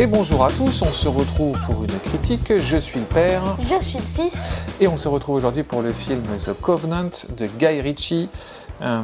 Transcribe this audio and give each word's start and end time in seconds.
Et 0.00 0.06
bonjour 0.06 0.44
à 0.44 0.48
tous, 0.52 0.82
on 0.82 0.92
se 0.92 1.08
retrouve 1.08 1.58
pour 1.66 1.82
une 1.82 1.98
critique. 1.98 2.56
Je 2.56 2.76
suis 2.76 3.00
le 3.00 3.06
père. 3.06 3.42
Je 3.58 3.82
suis 3.84 3.98
le 3.98 4.04
fils. 4.04 4.38
Et 4.80 4.86
on 4.86 4.96
se 4.96 5.08
retrouve 5.08 5.34
aujourd'hui 5.34 5.64
pour 5.64 5.82
le 5.82 5.92
film 5.92 6.22
The 6.22 6.52
Covenant 6.52 7.10
de 7.36 7.46
Guy 7.48 7.80
Ritchie. 7.80 8.28
Euh, 8.80 9.02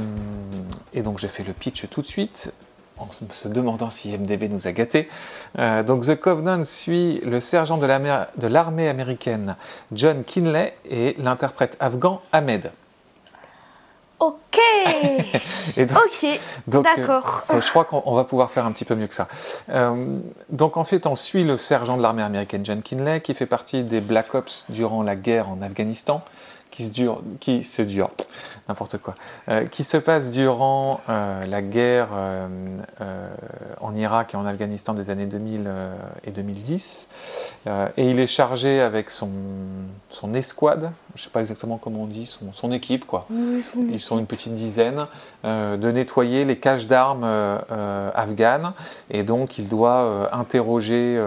et 0.93 1.03
donc 1.03 1.19
j'ai 1.19 1.27
fait 1.27 1.43
le 1.43 1.53
pitch 1.53 1.89
tout 1.91 2.01
de 2.01 2.07
suite 2.07 2.53
en 2.97 3.09
se 3.11 3.49
demandant 3.49 3.91
si 3.91 4.17
MDB 4.17 4.49
nous 4.49 4.69
a 4.69 4.73
gâtés. 4.73 5.09
Euh, 5.59 5.83
donc 5.83 6.07
The 6.07 6.15
Covenant 6.15 6.63
suit 6.63 7.21
le 7.25 7.41
sergent 7.41 7.77
de 7.77 8.47
l'armée 8.47 8.89
américaine 8.89 9.57
John 9.91 10.23
Kinley 10.23 10.77
et 10.89 11.17
l'interprète 11.19 11.77
afghan 11.81 12.23
Ahmed. 12.31 12.71
Ok. 14.21 14.61
ok. 15.79 16.41
D'accord. 16.67 17.45
Euh, 17.51 17.61
je 17.61 17.69
crois 17.71 17.85
qu'on 17.85 18.15
va 18.15 18.25
pouvoir 18.25 18.51
faire 18.51 18.65
un 18.67 18.73
petit 18.73 18.85
peu 18.85 18.95
mieux 18.95 19.07
que 19.07 19.15
ça. 19.15 19.27
Euh, 19.71 20.19
donc 20.51 20.77
en 20.77 20.85
fait, 20.85 21.07
on 21.07 21.17
suit 21.17 21.45
le 21.45 21.57
sergent 21.57 21.97
de 21.97 22.03
l'armée 22.03 22.23
américaine 22.23 22.65
John 22.65 22.83
Kinley, 22.83 23.21
qui 23.21 23.35
fait 23.35 23.47
partie 23.47 23.83
des 23.83 24.01
Black 24.01 24.35
Ops 24.35 24.67
durant 24.69 25.03
la 25.03 25.17
guerre 25.17 25.49
en 25.49 25.61
Afghanistan 25.63 26.23
qui 26.71 26.87
se 26.87 26.91
dure, 26.91 27.23
qui 27.39 27.63
se 27.63 27.83
dure, 27.83 28.11
n'importe 28.69 28.99
quoi, 28.99 29.15
euh, 29.49 29.65
qui 29.67 29.85
se 29.85 29.97
passe 29.97 30.33
durant 30.33 31.01
la 31.07 31.63
guerre 31.63 32.09
en 33.81 33.95
Irak 33.95 34.35
et 34.35 34.37
en 34.37 34.45
Afghanistan 34.45 34.93
des 34.93 35.09
années 35.11 35.27
2000 35.27 35.71
et 36.25 36.33
2010. 36.33 37.11
et 37.97 38.11
il 38.11 38.19
est 38.19 38.27
chargé 38.27 38.81
avec 38.81 39.11
son, 39.11 39.31
son 40.09 40.35
escouade, 40.35 40.91
je 41.15 41.21
ne 41.21 41.25
sais 41.25 41.31
pas 41.31 41.41
exactement 41.41 41.79
comment 41.79 42.03
on 42.03 42.07
dit, 42.07 42.27
son, 42.27 42.53
son 42.53 42.73
équipe, 42.73 43.07
quoi. 43.07 43.27
Ils 43.31 44.01
sont 44.01 44.19
une 44.19 44.27
petite 44.27 44.55
dizaine, 44.55 45.07
de 45.45 45.91
nettoyer 45.91 46.45
les 46.45 46.59
caches 46.59 46.87
d'armes 46.87 47.25
afghanes. 48.15 48.73
Et 49.11 49.23
donc 49.23 49.59
il 49.59 49.69
doit 49.69 50.35
interroger 50.35 51.19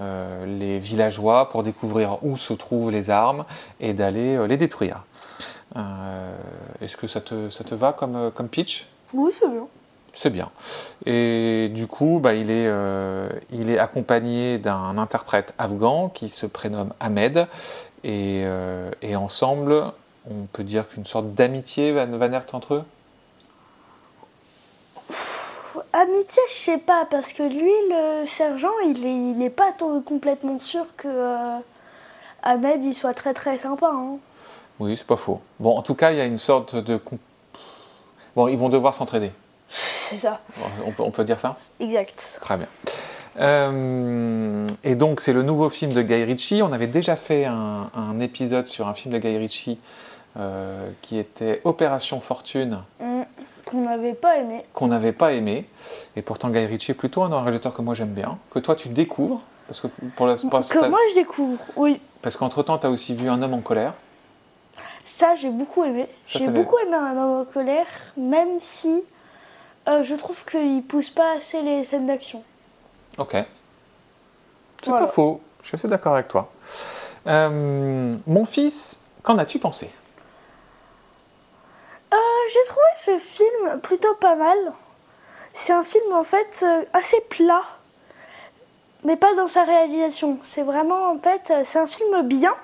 euh, 0.00 0.46
les 0.46 0.78
villageois 0.78 1.48
pour 1.48 1.64
découvrir 1.64 2.18
où 2.22 2.36
se 2.36 2.52
trouvent 2.52 2.92
les 2.92 3.10
armes 3.10 3.44
et 3.80 3.94
d'aller 3.94 4.36
euh, 4.36 4.46
les 4.46 4.56
détruire. 4.56 5.02
Euh, 5.74 6.30
est-ce 6.80 6.96
que 6.96 7.08
ça 7.08 7.20
te, 7.20 7.50
ça 7.50 7.64
te 7.64 7.74
va 7.74 7.92
comme, 7.92 8.30
comme 8.32 8.48
pitch? 8.48 8.86
Oui, 9.12 9.32
c'est 9.32 9.48
bien. 9.48 9.66
C'est 10.12 10.30
bien. 10.30 10.50
Et 11.04 11.68
du 11.74 11.88
coup, 11.88 12.20
bah, 12.22 12.34
il, 12.34 12.50
est, 12.50 12.68
il 13.50 13.70
est 13.70 13.78
accompagné 13.78 14.58
d'un 14.58 14.98
interprète 14.98 15.54
afghan 15.58 16.08
qui 16.08 16.28
se 16.28 16.46
prénomme 16.46 16.92
Ahmed. 16.98 17.46
Et, 18.04 18.44
et 19.02 19.16
ensemble, 19.16 19.92
on 20.30 20.46
peut 20.52 20.64
dire 20.64 20.88
qu'une 20.88 21.04
sorte 21.04 21.32
d'amitié 21.34 21.92
va, 21.92 22.06
va 22.06 22.28
naître 22.28 22.54
entre 22.54 22.74
eux? 22.74 22.84
Amitié, 25.92 26.42
je 26.48 26.54
sais 26.54 26.78
pas, 26.78 27.06
parce 27.10 27.32
que 27.32 27.42
lui, 27.42 27.72
le 27.90 28.26
sergent, 28.26 28.72
il 28.86 29.06
est, 29.06 29.30
il 29.32 29.42
est 29.42 29.50
pas 29.50 29.72
complètement 30.04 30.58
sûr 30.58 30.84
que 30.96 31.08
euh, 31.08 31.58
Ahmed 32.42 32.84
il 32.84 32.94
soit 32.94 33.14
très 33.14 33.34
très 33.34 33.56
sympa. 33.56 33.90
Hein. 33.92 34.18
Oui, 34.78 34.96
c'est 34.96 35.06
pas 35.06 35.16
faux. 35.16 35.40
Bon, 35.58 35.76
en 35.76 35.82
tout 35.82 35.94
cas, 35.94 36.12
il 36.12 36.18
y 36.18 36.20
a 36.20 36.24
une 36.24 36.38
sorte 36.38 36.76
de. 36.76 37.00
Bon, 38.36 38.48
ils 38.48 38.58
vont 38.58 38.68
devoir 38.68 38.94
s'entraider. 38.94 39.32
C'est 39.68 40.18
ça. 40.18 40.40
On 40.98 41.10
peut, 41.10 41.24
dire 41.24 41.40
ça? 41.40 41.56
Exact. 41.80 42.38
Très 42.40 42.56
bien. 42.56 42.68
Euh, 43.38 44.66
et 44.84 44.94
donc, 44.94 45.20
c'est 45.20 45.32
le 45.32 45.42
nouveau 45.42 45.70
film 45.70 45.92
de 45.92 46.02
Guy 46.02 46.24
Ritchie. 46.24 46.62
On 46.62 46.72
avait 46.72 46.86
déjà 46.86 47.16
fait 47.16 47.44
un, 47.44 48.18
épisode 48.20 48.66
sur 48.66 48.88
un 48.88 48.94
film 48.94 49.14
de 49.14 49.18
Guy 49.18 49.36
Ritchie 49.36 49.78
euh, 50.38 50.90
qui 51.02 51.18
était 51.18 51.60
Opération 51.64 52.20
Fortune. 52.20 52.82
Mm. 53.00 53.22
Qu'on 53.64 53.82
n'avait 53.82 54.14
pas 54.14 54.38
aimé. 54.38 54.62
Qu'on 54.72 54.88
n'avait 54.88 55.12
pas 55.12 55.32
aimé. 55.32 55.68
Et 56.16 56.22
pourtant, 56.22 56.48
Guy 56.48 56.64
Ritchie 56.64 56.92
est 56.92 56.94
plutôt 56.94 57.22
un 57.22 57.42
réalisateur 57.42 57.74
que 57.74 57.82
moi 57.82 57.94
j'aime 57.94 58.08
bien, 58.08 58.38
que 58.50 58.58
toi 58.58 58.74
tu 58.74 58.88
découvres. 58.88 59.42
Parce 59.66 59.80
que, 59.80 59.88
pour 60.16 60.26
la, 60.26 60.36
que 60.36 60.88
moi 60.88 60.98
je 61.10 61.14
découvre, 61.16 61.60
oui. 61.76 62.00
Parce 62.22 62.36
qu'entre-temps, 62.36 62.78
tu 62.78 62.86
as 62.86 62.90
aussi 62.90 63.14
vu 63.14 63.28
Un 63.28 63.42
homme 63.42 63.52
en 63.52 63.60
colère. 63.60 63.92
Ça, 65.04 65.34
j'ai 65.34 65.50
beaucoup 65.50 65.84
aimé. 65.84 66.08
J'ai 66.26 66.48
beaucoup 66.48 66.78
aimé 66.78 66.94
Un 66.94 67.16
homme 67.18 67.40
en 67.40 67.44
colère, 67.44 67.86
même 68.16 68.58
si 68.60 69.02
euh, 69.88 70.02
je 70.02 70.14
trouve 70.14 70.44
qu'il 70.46 70.82
pousse 70.82 71.10
pas 71.10 71.36
assez 71.36 71.60
les 71.62 71.84
scènes 71.84 72.06
d'action. 72.06 72.42
Ok. 73.18 73.36
C'est 74.82 74.90
pas 74.90 75.08
faux. 75.08 75.40
Je 75.60 75.68
suis 75.68 75.74
assez 75.74 75.88
d'accord 75.88 76.14
avec 76.14 76.28
toi. 76.28 76.50
Euh, 77.26 78.14
mon 78.26 78.44
fils, 78.44 79.02
qu'en 79.22 79.36
as-tu 79.38 79.58
pensé? 79.58 79.90
J'ai 82.48 82.64
trouvé 82.64 82.86
ce 82.96 83.18
film 83.18 83.80
plutôt 83.80 84.14
pas 84.14 84.34
mal. 84.34 84.56
C'est 85.52 85.72
un 85.72 85.82
film 85.82 86.14
en 86.14 86.24
fait 86.24 86.60
euh, 86.62 86.84
assez 86.94 87.20
plat, 87.28 87.62
mais 89.04 89.16
pas 89.16 89.34
dans 89.34 89.48
sa 89.48 89.64
réalisation. 89.64 90.38
C'est 90.42 90.62
vraiment 90.62 91.10
en 91.10 91.18
fait, 91.18 91.50
euh, 91.50 91.62
c'est 91.66 91.78
un 91.78 91.86
film 91.86 92.22
bien 92.22 92.54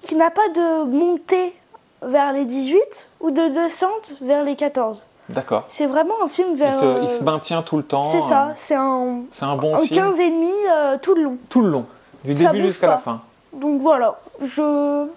qui 0.00 0.14
n'a 0.14 0.30
pas 0.30 0.48
de 0.50 0.84
montée 0.84 1.56
vers 2.02 2.32
les 2.32 2.44
18 2.44 3.10
ou 3.20 3.30
de 3.32 3.48
descente 3.48 4.12
vers 4.20 4.44
les 4.44 4.54
14. 4.54 5.06
D'accord. 5.28 5.64
C'est 5.68 5.86
vraiment 5.86 6.14
un 6.24 6.28
film 6.28 6.54
vers. 6.56 6.74
Il 7.02 7.08
se, 7.08 7.22
maintient 7.24 7.62
tout 7.62 7.76
le 7.76 7.82
temps. 7.82 8.08
C'est 8.08 8.22
ça, 8.22 8.52
c'est 8.54 8.76
un. 8.76 9.22
C'est 9.30 9.44
un 9.44 9.56
bon 9.56 9.76
film. 9.78 10.00
15 10.00 10.20
et 10.20 10.30
demi 10.30 10.52
tout 11.02 11.14
le 11.14 11.22
long. 11.22 11.38
Tout 11.48 11.62
le 11.62 11.68
long, 11.68 11.86
du 12.24 12.34
début 12.34 12.60
jusqu'à 12.60 12.88
la 12.88 12.98
fin. 12.98 13.22
Donc 13.52 13.80
voilà, 13.80 14.16
je 14.40 15.08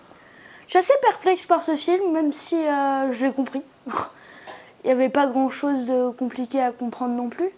je 0.70 0.74
suis 0.74 0.78
assez 0.78 0.94
perplexe 1.02 1.48
par 1.48 1.64
ce 1.64 1.76
film, 1.76 2.12
même 2.12 2.32
si 2.32 2.54
euh, 2.54 3.12
je 3.12 3.26
l'ai 3.26 3.34
compris. 3.34 3.64
Il 3.88 4.86
n'y 4.86 4.92
avait 4.92 5.10
pas 5.10 5.26
grand-chose 5.26 5.88
de 5.88 6.12
compliqué 6.12 6.62
à 6.62 6.72
comprendre 6.72 7.16
non 7.16 7.28
plus. 7.28 7.50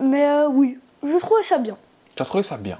Mais 0.00 0.24
euh, 0.24 0.46
oui, 0.48 0.78
je 1.02 1.16
trouvais 1.16 1.42
ça 1.42 1.58
bien. 1.58 1.76
Tu 2.14 2.22
as 2.22 2.26
trouvé 2.26 2.44
ça 2.44 2.58
bien 2.58 2.78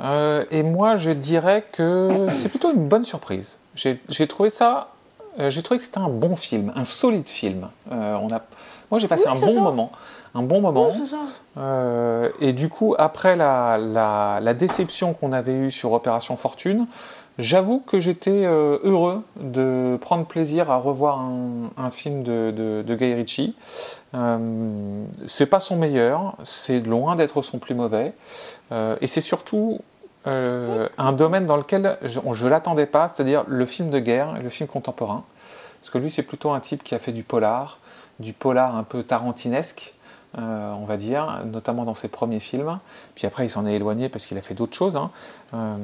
euh, 0.00 0.44
Et 0.50 0.64
moi, 0.64 0.96
je 0.96 1.10
dirais 1.10 1.64
que 1.70 2.26
c'est 2.40 2.48
plutôt 2.48 2.72
une 2.72 2.88
bonne 2.88 3.04
surprise. 3.04 3.56
J'ai 3.76 4.26
trouvé 4.26 4.50
ça... 4.50 4.91
j'ai 5.38 5.62
trouvé 5.62 5.78
que 5.78 5.84
c'était 5.84 5.98
un 5.98 6.08
bon 6.08 6.36
film, 6.36 6.72
un 6.76 6.84
solide 6.84 7.28
film. 7.28 7.68
on 7.90 8.32
a, 8.32 8.40
moi, 8.90 8.98
j'ai 8.98 9.08
passé 9.08 9.28
un 9.28 9.34
bon 9.34 9.60
moment 9.60 9.92
un 10.34 10.42
bon 10.42 10.62
moment. 10.62 10.88
et 12.40 12.52
du 12.54 12.70
coup, 12.70 12.94
après 12.98 13.36
la, 13.36 13.76
la 14.40 14.54
déception 14.54 15.12
qu'on 15.12 15.32
avait 15.32 15.54
eue 15.54 15.70
sur 15.70 15.92
Opération 15.92 16.36
Fortune, 16.36 16.86
J'avoue 17.38 17.80
que 17.80 17.98
j'étais 17.98 18.44
euh, 18.44 18.78
heureux 18.82 19.22
de 19.40 19.96
prendre 20.00 20.26
plaisir 20.26 20.70
à 20.70 20.76
revoir 20.76 21.18
un, 21.18 21.90
film 21.90 22.22
de, 22.22 22.52
de, 22.86 22.94
Guy 22.94 23.14
Ritchie. 23.14 23.56
Euh, 24.14 25.04
c'est 25.26 25.46
pas 25.46 25.60
son 25.60 25.76
meilleur, 25.76 26.36
c'est 26.42 26.80
loin 26.80 27.16
d'être 27.16 27.40
son 27.40 27.58
plus 27.58 27.74
mauvais, 27.74 28.12
euh, 28.70 28.96
et 29.00 29.06
c'est 29.06 29.22
surtout 29.22 29.80
un 30.24 31.12
domaine 31.12 31.46
dans 31.46 31.56
lequel 31.56 31.98
je 32.02 32.20
ne 32.20 32.48
l'attendais 32.48 32.86
pas, 32.86 33.08
c'est-à-dire 33.08 33.44
le 33.48 33.66
film 33.66 33.90
de 33.90 33.98
guerre, 33.98 34.40
le 34.40 34.48
film 34.48 34.68
contemporain. 34.68 35.24
Parce 35.80 35.90
que 35.90 35.98
lui, 35.98 36.10
c'est 36.10 36.22
plutôt 36.22 36.52
un 36.52 36.60
type 36.60 36.84
qui 36.84 36.94
a 36.94 37.00
fait 37.00 37.12
du 37.12 37.24
polar, 37.24 37.78
du 38.20 38.32
polar 38.32 38.76
un 38.76 38.84
peu 38.84 39.02
tarantinesque. 39.02 39.94
Euh, 40.38 40.72
on 40.80 40.86
va 40.86 40.96
dire, 40.96 41.42
notamment 41.44 41.84
dans 41.84 41.94
ses 41.94 42.08
premiers 42.08 42.40
films. 42.40 42.78
Puis 43.14 43.26
après, 43.26 43.44
il 43.44 43.50
s'en 43.50 43.66
est 43.66 43.74
éloigné 43.74 44.08
parce 44.08 44.24
qu'il 44.24 44.38
a 44.38 44.40
fait 44.40 44.54
d'autres 44.54 44.74
choses. 44.74 44.96
Hein. 44.96 45.10
Euh, 45.52 45.76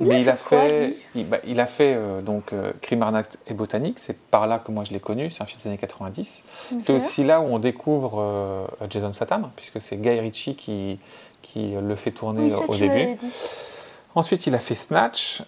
mais 0.00 0.22
il 0.22 0.30
a 0.30 0.36
fait, 0.36 0.96
bah, 1.14 1.36
il, 1.46 1.60
a 1.60 1.66
fait 1.66 1.92
euh, 1.94 2.22
donc 2.22 2.54
Crime, 2.80 3.02
Arnaque 3.02 3.36
et 3.46 3.52
Botanique. 3.52 3.98
C'est 3.98 4.18
par 4.18 4.46
là 4.46 4.58
que 4.58 4.72
moi 4.72 4.84
je 4.84 4.92
l'ai 4.92 5.00
connu. 5.00 5.30
C'est 5.30 5.42
un 5.42 5.46
film 5.46 5.60
des 5.62 5.68
années 5.68 5.76
90. 5.76 6.44
C'est 6.78 6.94
aussi 6.94 7.24
là 7.24 7.42
où 7.42 7.44
on 7.44 7.58
découvre 7.58 8.66
Jason 8.88 9.12
Statham, 9.12 9.50
puisque 9.54 9.82
c'est 9.82 9.98
Guy 9.98 10.18
Ritchie 10.18 10.54
qui, 10.54 10.98
qui 11.42 11.74
le 11.78 11.94
fait 11.94 12.12
tourner 12.12 12.54
au 12.54 12.74
début. 12.74 13.18
Ensuite, 14.14 14.46
il 14.46 14.54
a 14.54 14.58
fait 14.58 14.74
Snatch. 14.74 15.42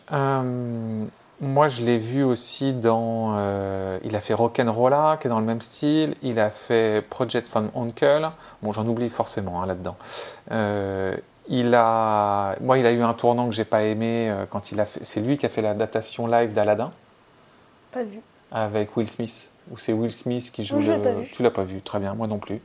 Moi, 1.43 1.67
je 1.67 1.83
l'ai 1.83 1.99
vu 1.99 2.23
aussi 2.23 2.73
dans. 2.73 3.35
Euh, 3.37 3.99
il 4.05 4.15
a 4.15 4.21
fait 4.21 4.33
Rock'n'Rolla, 4.33 5.19
qui 5.21 5.27
est 5.27 5.31
dans 5.31 5.41
le 5.41 5.45
même 5.45 5.61
style. 5.61 6.15
Il 6.23 6.39
a 6.39 6.51
fait 6.51 7.05
Project 7.11 7.49
from 7.49 7.69
Uncle. 7.75 8.31
Bon, 8.63 8.73
j'en 8.73 8.87
oublie 8.87 9.11
forcément 9.11 9.61
hein, 9.61 9.67
là-dedans. 9.67 9.97
Euh, 10.53 11.17
il 11.49 11.75
a, 11.75 12.55
moi, 12.61 12.79
il 12.79 12.87
a 12.87 12.93
eu 12.93 13.03
un 13.03 13.13
tournant 13.13 13.49
que 13.49 13.55
j'ai 13.57 13.65
pas 13.65 13.83
aimé 13.83 14.31
euh, 14.31 14.47
quand 14.49 14.71
il 14.71 14.79
a 14.79 14.87
fait. 14.87 15.05
C'est 15.05 15.21
lui 15.21 15.37
qui 15.37 15.45
a 15.45 15.49
fait 15.49 15.63
la 15.63 15.75
datation 15.75 16.29
live 16.29 16.53
d'Aladdin. 16.53 16.93
Pas 17.91 18.05
vu. 18.05 18.21
Avec 18.53 18.97
Will 18.97 19.09
Smith. 19.09 19.51
Où 19.73 19.79
c'est 19.79 19.93
Will 19.93 20.13
Smith 20.13 20.51
qui 20.53 20.65
joue. 20.65 20.79
le... 20.79 21.01
pas 21.01 21.13
vu. 21.13 21.31
Tu 21.33 21.43
l'as 21.43 21.51
pas 21.51 21.65
vu, 21.65 21.81
très 21.81 21.99
bien, 21.99 22.15
moi 22.15 22.27
non 22.27 22.39
plus. 22.39 22.61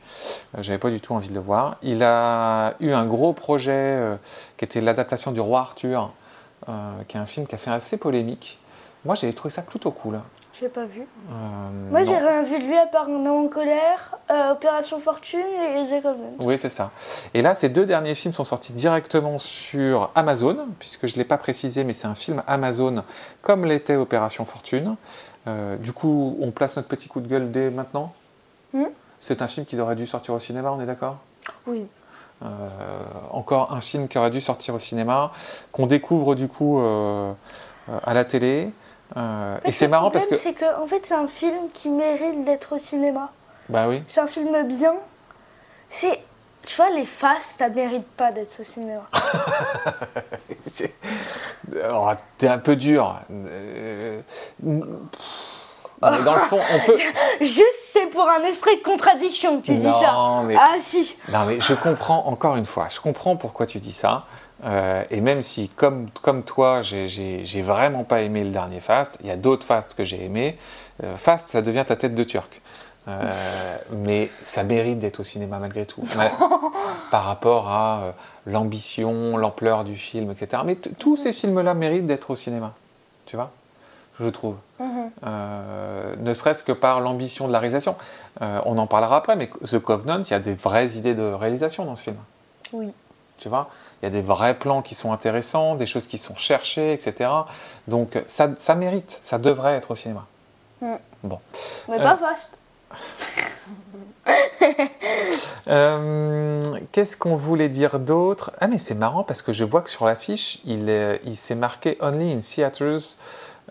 J'avais 0.59 0.77
pas 0.77 0.89
du 0.89 0.99
tout 0.99 1.13
envie 1.13 1.29
de 1.29 1.33
le 1.33 1.39
voir. 1.39 1.77
Il 1.81 2.03
a 2.03 2.75
eu 2.81 2.91
un 2.91 3.05
gros 3.05 3.33
projet 3.33 4.17
qui 4.57 4.65
était 4.65 4.81
l'adaptation 4.81 5.31
du 5.31 5.39
Roi 5.39 5.59
Arthur, 5.59 6.11
qui 7.07 7.17
est 7.17 7.19
un 7.19 7.25
film 7.25 7.47
qui 7.47 7.55
a 7.55 7.57
fait 7.57 7.71
assez 7.71 7.97
polémique. 7.97 8.59
Moi, 9.05 9.15
j'avais 9.15 9.31
trouvé 9.31 9.53
ça 9.53 9.61
plutôt 9.61 9.91
cool. 9.91 10.19
Je 10.53 10.65
l'ai 10.65 10.69
pas 10.69 10.85
vu. 10.85 11.01
Euh, 11.01 11.91
Moi, 11.91 12.03
j'ai 12.03 12.17
rien 12.17 12.41
vu 12.41 12.57
de 12.57 12.63
lui 12.65 12.75
à 12.75 12.87
part 12.87 13.07
Un 13.07 13.25
en 13.27 13.47
colère, 13.47 14.17
euh, 14.31 14.53
Opération 14.53 14.99
Fortune 14.99 15.39
et 15.39 15.83
The 15.85 16.01
Covenant. 16.01 16.33
Oui, 16.39 16.57
c'est 16.57 16.69
ça. 16.69 16.89
Et 17.35 17.43
là, 17.43 17.53
ces 17.53 17.69
deux 17.69 17.85
derniers 17.85 18.15
films 18.15 18.33
sont 18.33 18.43
sortis 18.43 18.73
directement 18.73 19.37
sur 19.37 20.09
Amazon, 20.15 20.67
puisque 20.79 21.05
je 21.05 21.13
ne 21.13 21.19
l'ai 21.19 21.25
pas 21.25 21.37
précisé, 21.37 21.83
mais 21.83 21.93
c'est 21.93 22.07
un 22.07 22.15
film 22.15 22.41
Amazon, 22.47 23.03
comme 23.43 23.65
l'était 23.65 23.97
Opération 23.97 24.45
Fortune. 24.45 24.95
Euh, 25.47 25.77
du 25.77 25.93
coup, 25.93 26.37
on 26.41 26.51
place 26.51 26.75
notre 26.77 26.87
petit 26.87 27.07
coup 27.07 27.21
de 27.21 27.27
gueule 27.27 27.51
dès 27.51 27.69
maintenant. 27.69 28.13
Hmm 28.73 28.85
c'est 29.19 29.41
un 29.41 29.47
film 29.47 29.65
qui 29.65 29.79
aurait 29.79 29.95
dû 29.95 30.05
sortir 30.05 30.35
au 30.35 30.39
cinéma, 30.39 30.71
on 30.71 30.79
est 30.79 30.85
d'accord 30.85 31.17
Oui. 31.65 31.87
encore 33.31 33.73
un 33.73 33.81
film 33.81 34.07
qui 34.07 34.19
aurait 34.19 34.29
dû 34.29 34.41
sortir 34.41 34.75
au 34.75 34.79
cinéma, 34.79 35.31
qu'on 35.71 35.87
découvre 35.87 36.35
du 36.35 36.47
coup 36.47 36.79
à 36.79 38.13
la 38.13 38.25
télé. 38.25 38.69
et 39.65 39.71
c'est 39.71 39.87
marrant 39.87 40.11
parce 40.11 40.27
que. 40.27 40.35
c'est 40.35 40.53
qu'en 40.53 40.83
en 40.83 40.85
fait, 40.85 41.01
c'est 41.03 41.15
un 41.15 41.25
film 41.25 41.57
qui 41.73 41.89
mérite 41.89 42.45
d'être 42.45 42.75
au 42.75 42.77
cinéma. 42.77 43.31
Bah 43.69 43.87
oui. 43.89 44.03
C'est 44.07 44.21
un 44.21 44.27
film 44.27 44.67
bien. 44.67 44.93
Vois, 46.77 46.91
les 46.91 47.07
faces, 47.07 47.55
ça 47.57 47.69
mérite 47.69 48.05
pas 48.05 48.31
d'être 48.31 48.59
au 48.59 48.63
cinéma. 48.63 49.01
Alors, 51.83 52.15
t'es 52.37 52.47
un 52.47 52.59
peu 52.59 52.75
dur. 52.75 53.19
Euh, 53.31 54.21
mais 54.63 54.79
dans 56.01 56.35
le 56.35 56.41
fond, 56.41 56.59
on 56.71 56.79
peut. 56.85 56.99
Juste, 57.41 57.63
c'est 57.91 58.11
pour 58.11 58.29
un 58.29 58.43
esprit 58.43 58.77
de 58.77 58.83
contradiction 58.83 59.59
que 59.59 59.65
tu 59.65 59.75
dis 59.75 59.91
ça. 59.91 60.43
Mais... 60.45 60.55
Ah, 60.55 60.75
si. 60.79 61.17
Non, 61.31 61.45
mais 61.47 61.59
je 61.59 61.73
comprends, 61.73 62.27
encore 62.27 62.55
une 62.55 62.65
fois, 62.65 62.87
je 62.91 62.99
comprends 62.99 63.35
pourquoi 63.35 63.65
tu 63.65 63.79
dis 63.79 63.93
ça. 63.93 64.25
Euh, 64.63 65.03
et 65.09 65.21
même 65.21 65.41
si, 65.41 65.69
comme, 65.69 66.09
comme 66.21 66.43
toi, 66.43 66.81
j'ai 66.81 67.61
vraiment 67.63 68.03
pas 68.03 68.21
aimé 68.21 68.43
le 68.43 68.51
dernier 68.51 68.81
Fast, 68.81 69.17
il 69.21 69.27
y 69.27 69.31
a 69.31 69.35
d'autres 69.35 69.65
Fast 69.65 69.95
que 69.95 70.03
j'ai 70.03 70.23
aimé. 70.23 70.57
Euh, 71.03 71.15
Fast, 71.15 71.47
ça 71.47 71.63
devient 71.63 71.83
ta 71.85 71.95
tête 71.95 72.13
de 72.13 72.23
turc. 72.23 72.61
Euh, 73.07 73.77
mais 73.91 74.29
ça 74.43 74.63
mérite 74.63 74.99
d'être 74.99 75.21
au 75.21 75.23
cinéma 75.23 75.59
malgré 75.59 75.85
tout. 75.85 76.03
par 77.11 77.23
rapport 77.23 77.69
à 77.69 78.13
l'ambition, 78.45 79.37
l'ampleur 79.37 79.85
du 79.85 79.95
film, 79.95 80.31
etc. 80.31 80.63
Mais 80.65 80.75
tous 80.75 81.15
ces 81.15 81.33
films-là 81.33 81.73
méritent 81.73 82.05
d'être 82.05 82.31
au 82.31 82.35
cinéma. 82.35 82.73
Tu 83.25 83.35
vois 83.35 83.51
je 84.19 84.29
trouve. 84.29 84.55
Mhm. 84.79 85.11
Euh, 85.25 86.15
ne 86.17 86.33
serait-ce 86.33 86.63
que 86.63 86.71
par 86.71 87.01
l'ambition 87.01 87.47
de 87.47 87.53
la 87.53 87.59
réalisation. 87.59 87.95
Euh, 88.41 88.61
on 88.65 88.77
en 88.77 88.87
parlera 88.87 89.17
après, 89.17 89.35
mais 89.35 89.47
The 89.47 89.79
Covenant, 89.79 90.23
il 90.23 90.31
y 90.31 90.33
a 90.33 90.39
des 90.39 90.55
vraies 90.55 90.97
idées 90.97 91.15
de 91.15 91.23
réalisation 91.23 91.85
dans 91.85 91.95
ce 91.95 92.03
film. 92.03 92.17
Oui. 92.73 92.91
Tu 93.37 93.49
vois 93.49 93.69
Il 94.01 94.05
y 94.05 94.07
a 94.07 94.11
des 94.11 94.21
vrais 94.21 94.55
plans 94.55 94.81
qui 94.81 94.95
sont 94.95 95.13
intéressants, 95.13 95.75
des 95.75 95.85
choses 95.85 96.07
qui 96.07 96.17
sont 96.17 96.35
cherchées, 96.35 96.93
etc. 96.93 97.29
Donc 97.87 98.21
ça, 98.27 98.49
ça 98.57 98.75
mérite, 98.75 99.19
ça 99.23 99.37
devrait 99.37 99.75
être 99.75 99.91
au 99.91 99.95
cinéma. 99.95 100.25
Mm. 100.81 100.95
Bon. 101.23 101.39
Mais 101.87 101.97
pas 101.97 102.17
fast. 102.17 102.57
Euh, 105.69 106.63
qu'est-ce 106.93 107.17
qu'on 107.17 107.35
voulait 107.35 107.67
dire 107.67 107.99
d'autre? 107.99 108.51
Ah 108.61 108.67
mais 108.67 108.77
c'est 108.77 108.95
marrant 108.95 109.23
parce 109.23 109.41
que 109.41 109.51
je 109.51 109.65
vois 109.65 109.81
que 109.81 109.89
sur 109.89 110.05
l'affiche, 110.05 110.59
il, 110.65 110.89
il 111.25 111.35
s'est 111.35 111.55
marqué 111.55 111.97
Only 111.99 112.33
in 112.33 112.39
Theaters 112.39 113.17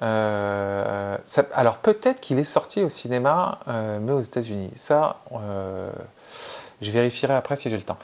euh, 0.03 1.17
alors 1.55 1.79
peut-être 1.79 2.21
qu'il 2.21 2.39
est 2.39 2.45
sorti 2.45 2.83
au 2.83 2.89
cinéma, 2.89 3.61
euh, 3.69 3.99
mais 4.01 4.13
aux 4.13 4.21
États-Unis. 4.21 4.71
Ça, 4.75 5.21
je 6.83 6.91
vérifierai 6.91 7.35
après 7.35 7.57
si 7.57 7.71
j'ai 7.71 7.77
le 7.77 7.83
temps. 7.83 7.99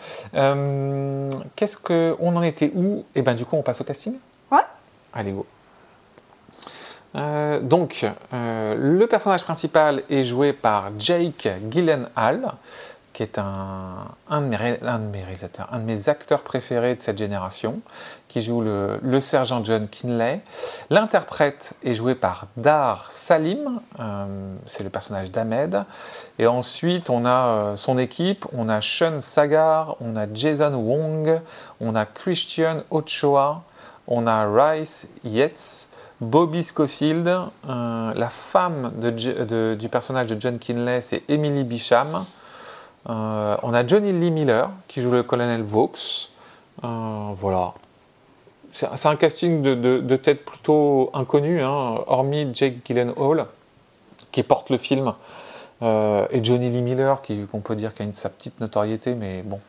Qu'est-ce 1.57 1.77
que 1.77 2.17
on 2.21 2.35
en 2.37 2.43
était 2.43 2.73
où? 2.75 3.05
Et 3.15 3.21
eh 3.21 3.23
ben 3.23 3.35
du 3.35 3.45
coup, 3.45 3.57
on 3.57 3.63
passe 3.63 3.81
au 3.81 3.85
casting? 3.85 4.15
Ouais. 4.51 4.61
Allez 5.13 5.33
go. 5.33 5.47
Donc, 7.15 8.07
le 8.33 9.05
personnage 9.07 9.45
principal 9.45 10.03
est 10.09 10.25
joué 10.25 10.53
par 10.53 10.91
Jake 10.99 11.49
Gyllenhaal, 11.71 12.55
qui 13.13 13.23
est 13.23 13.39
un, 13.39 14.17
de 14.31 15.79
mes, 15.79 16.09
acteurs 16.09 16.41
préférés 16.41 16.95
de 16.95 17.01
cette 17.01 17.19
génération, 17.19 17.81
qui 18.29 18.41
joue 18.41 18.63
le, 18.63 19.21
sergent 19.21 19.63
John 19.63 19.87
Kinley. 19.89 20.41
L'interprète 20.89 21.75
est 21.85 21.95
joué 21.95 22.15
par 22.15 22.47
Dar 22.57 23.13
Salim, 23.13 23.81
euh, 24.01 24.55
c'est 24.67 24.83
le 24.83 24.91
personnage 24.91 25.31
d'Ahmed. 25.31 25.85
Et 26.39 26.47
ensuite, 26.47 27.11
on 27.11 27.27
a 27.27 27.47
euh, 27.47 27.77
son 27.77 27.99
équipe, 27.99 28.47
on 28.53 28.69
a 28.69 28.81
Sean 28.81 29.21
Sagar, 29.21 29.97
on 30.01 30.17
a 30.17 30.27
Jason 30.33 30.75
Wong, 30.75 31.41
on 31.81 31.95
a 31.95 32.07
Christian 32.07 32.83
Ochoa, 32.91 33.63
on 34.07 34.27
a 34.27 34.47
Rice 34.47 35.09
Yates, 35.25 35.89
Bobby 36.23 36.63
Schofield, 36.63 37.27
euh, 37.27 38.13
la 38.15 38.31
femme 38.31 38.93
du 38.97 39.89
personnage 39.89 40.29
de 40.29 40.41
John 40.41 40.59
Kinley, 40.59 41.03
c'est 41.03 41.29
Emily 41.29 41.65
Bicham. 41.65 42.25
Euh, 43.11 43.57
on 43.65 43.75
a 43.75 43.85
Johnny 43.85 44.13
Lee 44.13 44.31
Miller 44.31 44.71
qui 44.87 45.01
joue 45.01 45.11
le 45.11 45.25
colonel 45.25 45.63
Vaux. 45.63 45.91
Euh, 46.85 47.33
voilà. 47.37 47.75
C'est 48.71 49.07
un 49.07 49.17
casting 49.17 49.63
de, 49.63 50.17
tête 50.17 50.45
plutôt 50.45 51.11
inconnu, 51.13 51.61
hein, 51.61 51.97
hormis 52.07 52.49
Jake 52.55 52.77
Gyllenhaal 52.87 53.47
qui 54.31 54.45
porte 54.45 54.71
le 54.71 54.79
film 54.79 55.13
euh, 55.83 56.27
et 56.31 56.43
Johnny 56.43 56.71
Lee 56.71 56.81
Miller 56.83 57.21
qu'on 57.51 57.61
peut 57.61 57.75
dire 57.75 57.93
qui 57.93 58.03
a 58.03 58.05
une, 58.07 58.15
sa 58.15 58.31
petite 58.31 58.61
notoriété, 58.61 59.15
mais 59.15 59.43
bon, 59.43 59.61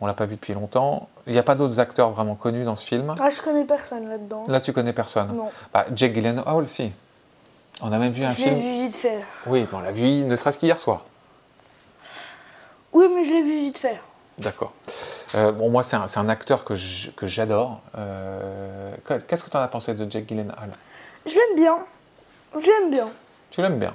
on 0.00 0.06
l'a 0.06 0.14
pas 0.14 0.26
vu 0.26 0.36
depuis 0.36 0.54
longtemps. 0.54 1.08
Il 1.26 1.32
n'y 1.32 1.38
a 1.38 1.42
pas 1.42 1.54
d'autres 1.54 1.80
acteurs 1.80 2.10
vraiment 2.10 2.34
connus 2.34 2.64
dans 2.64 2.76
ce 2.76 2.86
film. 2.86 3.14
Ah, 3.18 3.30
je 3.30 3.40
connais 3.40 3.64
personne 3.64 4.08
là-dedans. 4.08 4.44
Là, 4.48 4.60
tu 4.60 4.72
connais 4.72 4.92
personne. 4.92 5.34
Non. 5.34 5.50
Bah, 5.72 5.86
Jake 5.94 6.14
Gyllenhaal, 6.14 6.68
si. 6.68 6.92
On 7.82 7.92
a 7.92 7.98
même 7.98 8.12
vu 8.12 8.24
un 8.24 8.30
film. 8.30 8.50
Je 8.50 8.54
l'ai 8.54 8.60
vu 8.60 8.84
vite 8.86 8.96
fait. 8.96 9.24
Oui, 9.46 9.66
on 9.72 9.80
l'a 9.80 9.92
vu, 9.92 10.24
ne 10.24 10.36
serait-ce 10.36 10.58
qu'hier 10.58 10.78
soir. 10.78 11.04
Oui, 12.92 13.06
mais 13.14 13.24
je 13.24 13.30
l'ai 13.30 13.42
vu 13.42 13.60
vite 13.60 13.78
fait. 13.78 14.00
D'accord. 14.38 14.72
Euh, 15.34 15.52
bon, 15.52 15.70
moi, 15.70 15.82
c'est 15.82 15.96
un, 15.96 16.28
acteur 16.28 16.64
que 16.64 16.74
j'adore. 16.74 17.80
Euh, 17.98 18.94
qu'est-ce 19.26 19.44
que 19.44 19.50
tu 19.50 19.56
en 19.56 19.60
as 19.60 19.68
pensé 19.68 19.94
de 19.94 20.10
Jack 20.10 20.26
Gyllenhaal? 20.26 20.70
Je 21.26 21.34
l'aime 21.34 21.56
bien. 21.56 21.78
Je 22.58 22.66
l'aime 22.66 22.90
bien. 22.90 23.08
Tu 23.50 23.60
l'aimes 23.60 23.78
bien? 23.78 23.94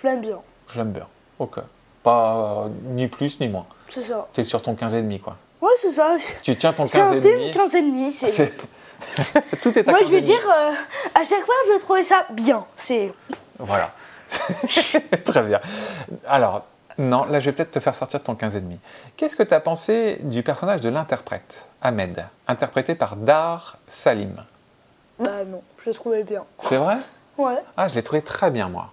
Je 0.00 0.06
l'aime 0.06 0.20
bien. 0.20 0.40
Je 0.68 0.78
l'aime 0.78 0.92
bien. 0.92 1.06
Ok. 1.38 1.58
Pas 2.02 2.68
ni 2.84 3.08
plus 3.08 3.40
ni 3.40 3.48
moins. 3.48 3.66
C'est 3.88 4.02
ça. 4.02 4.28
Tu 4.32 4.40
es 4.40 4.44
sur 4.44 4.62
ton 4.62 4.74
15,5 4.74 5.20
quoi. 5.20 5.36
Ouais, 5.60 5.72
c'est 5.76 5.92
ça. 5.92 6.16
Tu 6.42 6.56
tiens 6.56 6.72
ton 6.72 6.84
15,5. 6.84 6.88
C'est 6.88 7.00
un 7.00 7.20
film 7.68 8.08
15,5. 8.08 8.10
C'est... 8.10 8.52
Tout 9.62 9.78
est 9.78 9.88
à 9.88 9.90
Moi, 9.90 10.00
je 10.02 10.08
veux 10.08 10.20
dire, 10.20 10.46
euh, 10.46 10.72
à 11.14 11.24
chaque 11.24 11.44
fois, 11.44 11.54
je 11.66 11.78
trouvais 11.80 12.02
ça 12.02 12.26
bien. 12.30 12.64
C'est... 12.76 13.12
Voilà. 13.58 13.90
Très 15.24 15.42
bien. 15.42 15.60
Alors, 16.26 16.64
non, 16.98 17.24
là 17.24 17.40
je 17.40 17.46
vais 17.46 17.52
peut-être 17.52 17.72
te 17.72 17.80
faire 17.80 17.94
sortir 17.94 18.20
de 18.20 18.24
ton 18.24 18.34
15,5. 18.34 18.62
Qu'est-ce 19.16 19.36
que 19.36 19.42
tu 19.42 19.54
as 19.54 19.60
pensé 19.60 20.18
du 20.22 20.42
personnage 20.42 20.80
de 20.80 20.88
l'interprète, 20.88 21.66
Ahmed, 21.82 22.26
interprété 22.46 22.94
par 22.94 23.16
Dar 23.16 23.78
Salim? 23.88 24.44
Bah 25.18 25.44
non, 25.44 25.62
je 25.82 25.90
le 25.90 25.94
trouvais 25.94 26.24
bien. 26.24 26.44
C'est 26.60 26.76
vrai? 26.76 26.96
Ouais. 27.38 27.58
Ah, 27.76 27.88
je 27.88 27.94
l'ai 27.94 28.02
trouvé 28.02 28.22
très 28.22 28.50
bien, 28.50 28.68
moi. 28.68 28.92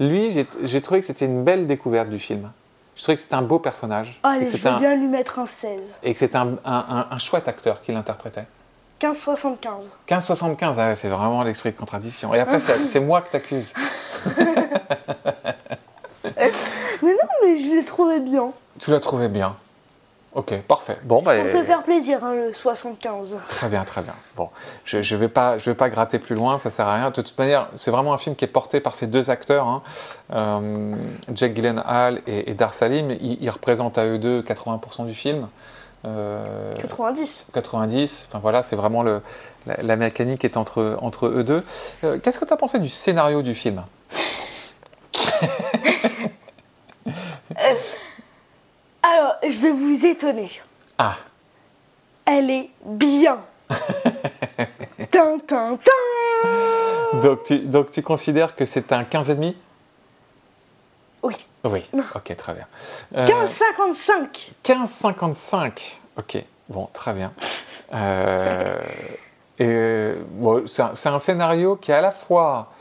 Lui, 0.00 0.30
j'ai 0.30 0.80
trouvé 0.80 1.00
que 1.00 1.06
c'était 1.06 1.24
une 1.24 1.42
belle 1.44 1.66
découverte 1.66 2.08
du 2.08 2.18
film. 2.18 2.50
Je 2.94 3.02
trouvais 3.02 3.16
que 3.16 3.22
c'était 3.22 3.34
un 3.34 3.42
beau 3.42 3.58
personnage. 3.58 4.18
Allez, 4.22 4.46
je 4.46 4.56
vais 4.56 4.78
bien 4.78 4.96
lui 4.96 5.06
mettre 5.06 5.38
un 5.38 5.46
16. 5.46 5.80
Et 6.02 6.12
que 6.12 6.18
c'était 6.18 6.38
un, 6.38 7.18
chouette 7.18 7.48
acteur 7.48 7.80
qui 7.80 7.92
l'interprétait. 7.92 8.44
15,75. 9.00 9.58
15,75, 10.08 10.74
ah 10.78 10.94
c'est 10.96 11.08
vraiment 11.08 11.44
l'esprit 11.44 11.70
de 11.70 11.76
contradiction. 11.76 12.34
Et 12.34 12.40
après, 12.40 12.58
c'est 12.60 13.00
moi 13.00 13.22
que 13.22 13.30
t'accuses. 13.30 13.72
mais 16.36 17.12
non, 17.12 17.28
mais 17.42 17.56
je 17.56 17.76
l'ai 17.76 17.84
trouvé 17.84 18.18
bien. 18.18 18.50
Tu 18.80 18.90
l'as 18.90 19.00
trouvé 19.00 19.28
bien. 19.28 19.56
Ok, 20.34 20.54
parfait. 20.68 20.98
Bon, 21.04 21.22
bah, 21.22 21.38
Pour 21.40 21.50
te 21.50 21.64
faire 21.64 21.82
plaisir, 21.82 22.22
hein, 22.22 22.34
le 22.34 22.52
75. 22.52 23.38
Très 23.48 23.68
bien, 23.68 23.82
très 23.84 24.02
bien. 24.02 24.14
Bon, 24.36 24.50
je 24.84 24.98
ne 24.98 25.18
vais, 25.18 25.28
pas, 25.28 25.56
je 25.56 25.70
vais 25.70 25.74
pas 25.74 25.88
gratter 25.88 26.18
plus 26.18 26.36
loin, 26.36 26.58
ça 26.58 26.70
sert 26.70 26.86
à 26.86 26.94
rien. 26.94 27.08
De 27.10 27.22
toute 27.22 27.38
manière, 27.38 27.68
c'est 27.74 27.90
vraiment 27.90 28.12
un 28.12 28.18
film 28.18 28.36
qui 28.36 28.44
est 28.44 28.48
porté 28.48 28.80
par 28.80 28.94
ces 28.94 29.06
deux 29.06 29.30
acteurs, 29.30 29.66
hein. 29.66 29.82
euh, 30.32 30.94
Jack 31.34 31.54
Gyllenhaal 31.54 32.20
et, 32.26 32.52
Dar 32.54 32.74
Salim. 32.74 33.16
Ils, 33.20 33.50
représentent 33.50 33.96
à 33.96 34.04
eux 34.04 34.18
deux 34.18 34.42
80% 34.42 35.06
du 35.06 35.14
film. 35.14 35.48
90. 36.02 36.06
Euh, 36.06 37.52
90. 37.52 38.26
Enfin 38.28 38.38
voilà, 38.38 38.62
c'est 38.62 38.76
vraiment 38.76 39.02
le, 39.02 39.22
la, 39.66 39.96
mécanique 39.96 40.44
est 40.44 40.56
entre, 40.58 40.98
entre 41.00 41.26
eux 41.26 41.42
deux. 41.42 41.64
Euh, 42.04 42.18
qu'est-ce 42.22 42.38
que 42.38 42.44
tu 42.44 42.52
as 42.52 42.56
pensé 42.56 42.78
du 42.78 42.88
scénario 42.88 43.42
du 43.42 43.54
film? 43.54 43.82
Alors, 49.10 49.36
je 49.42 49.58
vais 49.60 49.70
vous 49.70 50.06
étonner. 50.06 50.50
Ah. 50.98 51.16
Elle 52.26 52.50
est 52.50 52.70
bien. 52.84 53.38
tin, 55.10 55.38
tin, 55.46 55.78
donc 57.14 57.44
tu, 57.44 57.58
donc 57.60 57.90
tu 57.90 58.02
considères 58.02 58.54
que 58.54 58.64
c'est 58.64 58.92
un 58.92 59.02
15,5 59.02 59.54
Oui. 61.22 61.34
Oui, 61.64 61.90
ok, 62.14 62.36
très 62.36 62.54
bien. 62.54 62.66
15,55 63.14 64.50
15,55 64.64 65.98
Ok, 66.16 66.44
bon, 66.68 66.88
très 66.92 67.14
bien. 67.14 67.32
Euh, 67.94 68.80
et 69.58 70.12
bon, 70.32 70.64
c'est 70.66 71.08
un, 71.08 71.18
scénario 71.18 71.76
qui 71.76 71.90
est 71.90 71.94
à 71.94 72.00
la 72.00 72.12
fois, 72.12 72.72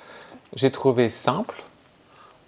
j'ai 0.55 0.71
trouvé 0.71 1.09
simple, 1.09 1.55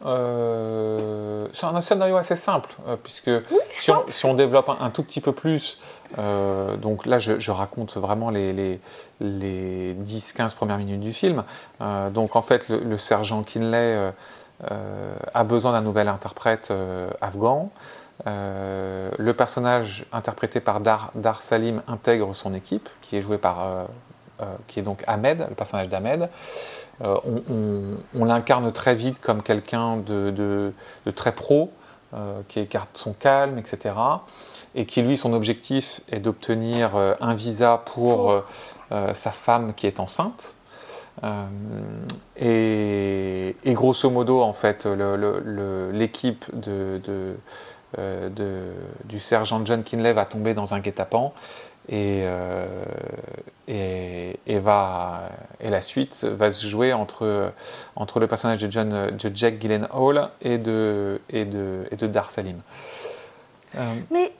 euh, 0.06 1.48
c'est 1.51 1.65
un 1.65 1.82
scénario 1.82 2.15
assez 2.15 2.36
simple, 2.36 2.70
euh, 2.88 2.96
puisque 2.96 3.32
si, 3.74 3.91
on, 4.24 4.34
développe 4.34 4.70
un, 4.70 4.89
tout 4.91 5.03
petit 5.03 5.20
peu 5.20 5.34
plus, 5.34 5.79
euh, 6.18 6.77
donc 6.77 7.06
là 7.06 7.20
je, 7.20 7.51
raconte 7.51 7.96
vraiment 7.98 8.29
les, 8.29 8.53
les, 8.53 8.79
les 9.20 9.94
10-15 9.96 10.56
premières 10.56 10.77
minutes 10.77 11.01
du 11.01 11.12
film, 11.12 11.44
donc 12.12 12.36
en 12.36 12.41
fait 12.41 12.70
le, 12.70 12.98
sergent 12.98 13.44
Kinley 13.44 14.13
a 15.34 15.44
besoin 15.44 15.74
d'un 15.74 15.82
nouvel 15.82 16.08
interprète 16.08 16.72
afghan, 17.20 17.70
le 18.25 19.32
personnage 19.32 20.06
interprété 20.13 20.62
par 20.62 20.79
Dar, 20.79 21.12
Dar, 21.15 21.41
Salim 21.41 21.82
intègre 21.88 22.34
son 22.34 22.53
équipe, 22.53 22.88
qui 23.01 23.18
est 23.18 23.22
joué 23.22 23.38
par, 23.38 23.88
qui 24.68 24.79
est 24.79 24.84
donc 24.84 25.03
Ahmed, 25.08 25.46
le 25.50 25.56
personnage 25.56 25.89
d'Ahmed. 25.89 26.29
On, 27.01 27.98
on, 28.18 28.25
l'incarne 28.25 28.72
très 28.74 28.94
vite 28.94 29.20
comme 29.20 29.41
quelqu'un 29.41 29.98
de, 29.98 30.32
de, 30.32 30.74
de, 31.06 31.12
très 31.12 31.32
pro, 31.32 31.72
qui 32.50 32.65
garde 32.65 32.89
son 32.94 33.13
calme, 33.13 33.58
etc. 33.58 33.96
Et 34.75 34.86
qui 34.86 35.01
lui, 35.01 35.18
son 35.18 35.34
objectif 35.34 36.01
est 36.12 36.20
d'obtenir 36.20 36.96
un 37.22 37.36
visa 37.36 37.82
pour 37.94 38.44
sa 38.89 39.32
femme 39.32 39.74
qui 39.75 39.88
est 39.88 40.01
enceinte. 40.01 40.56
Et, 42.36 43.56
et, 43.63 43.74
grosso 43.74 44.10
modo, 44.10 44.41
en 44.41 44.53
fait, 44.53 44.86
l'équipe 45.94 46.46
euh, 47.98 48.29
de, 48.29 48.72
du 49.06 49.20
sergent 49.20 49.65
John 49.65 49.84
Kinley 49.84 50.13
va 50.13 50.24
tomber 50.25 50.53
dans 50.53 50.75
un 50.75 50.79
guet-apens 50.79 51.34
et, 51.89 52.22
euh, 52.24 52.67
et, 53.67 54.39
et, 54.46 54.60
va, 54.60 55.29
et 55.60 55.69
la 55.69 55.81
suite 55.81 56.24
va 56.24 56.51
se 56.51 56.65
jouer 56.67 56.93
entre, 56.93 57.51
entre 57.96 58.19
le 58.19 58.27
personnage 58.27 58.62
de, 58.62 58.72
John, 58.72 59.10
de 59.10 59.31
Jack 59.36 59.60
Gyllenhaal 59.60 60.29
et 60.41 60.60
de, 60.60 61.19
et 61.29 61.46
de, 61.46 61.88
et 61.89 61.96
de 61.96 62.08
Dar 62.08 62.29
Salim. 62.29 62.62
Euh, 63.75 63.93
Mais 64.12 64.31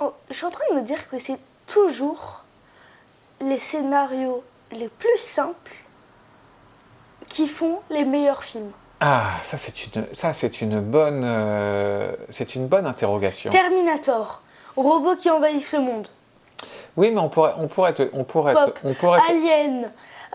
oh, 0.00 0.12
je 0.28 0.34
suis 0.34 0.46
en 0.46 0.50
train 0.50 0.64
de 0.72 0.80
me 0.80 0.82
dire 0.82 1.08
que 1.08 1.20
c'est 1.20 1.38
toujours 1.68 2.42
les 3.40 3.58
scénarios 3.58 4.42
les 4.72 4.88
plus 4.88 5.18
simples 5.18 5.76
qui 7.28 7.46
font 7.46 7.78
les 7.90 8.04
meilleurs 8.04 8.42
films. 8.42 8.72
Ah, 9.00 9.30
ça 9.42 9.56
c'est 9.56 9.86
une, 9.86 10.06
ça 10.12 10.32
c'est 10.32 10.60
une 10.60 10.80
bonne, 10.80 11.22
euh, 11.24 12.12
c'est 12.30 12.56
une 12.56 12.66
bonne 12.66 12.86
interrogation. 12.86 13.52
Terminator, 13.52 14.42
robot 14.76 15.14
qui 15.14 15.30
envahit 15.30 15.64
ce 15.64 15.76
monde. 15.76 16.08
Oui, 16.96 17.10
mais 17.10 17.20
on 17.20 17.28
pourrait, 17.28 17.54
on 17.58 17.68
pourrait, 17.68 17.94
on 18.12 18.24
pourrait, 18.24 18.54
on 18.84 18.94
pourrait. 18.94 19.20
Alien, 19.28 19.90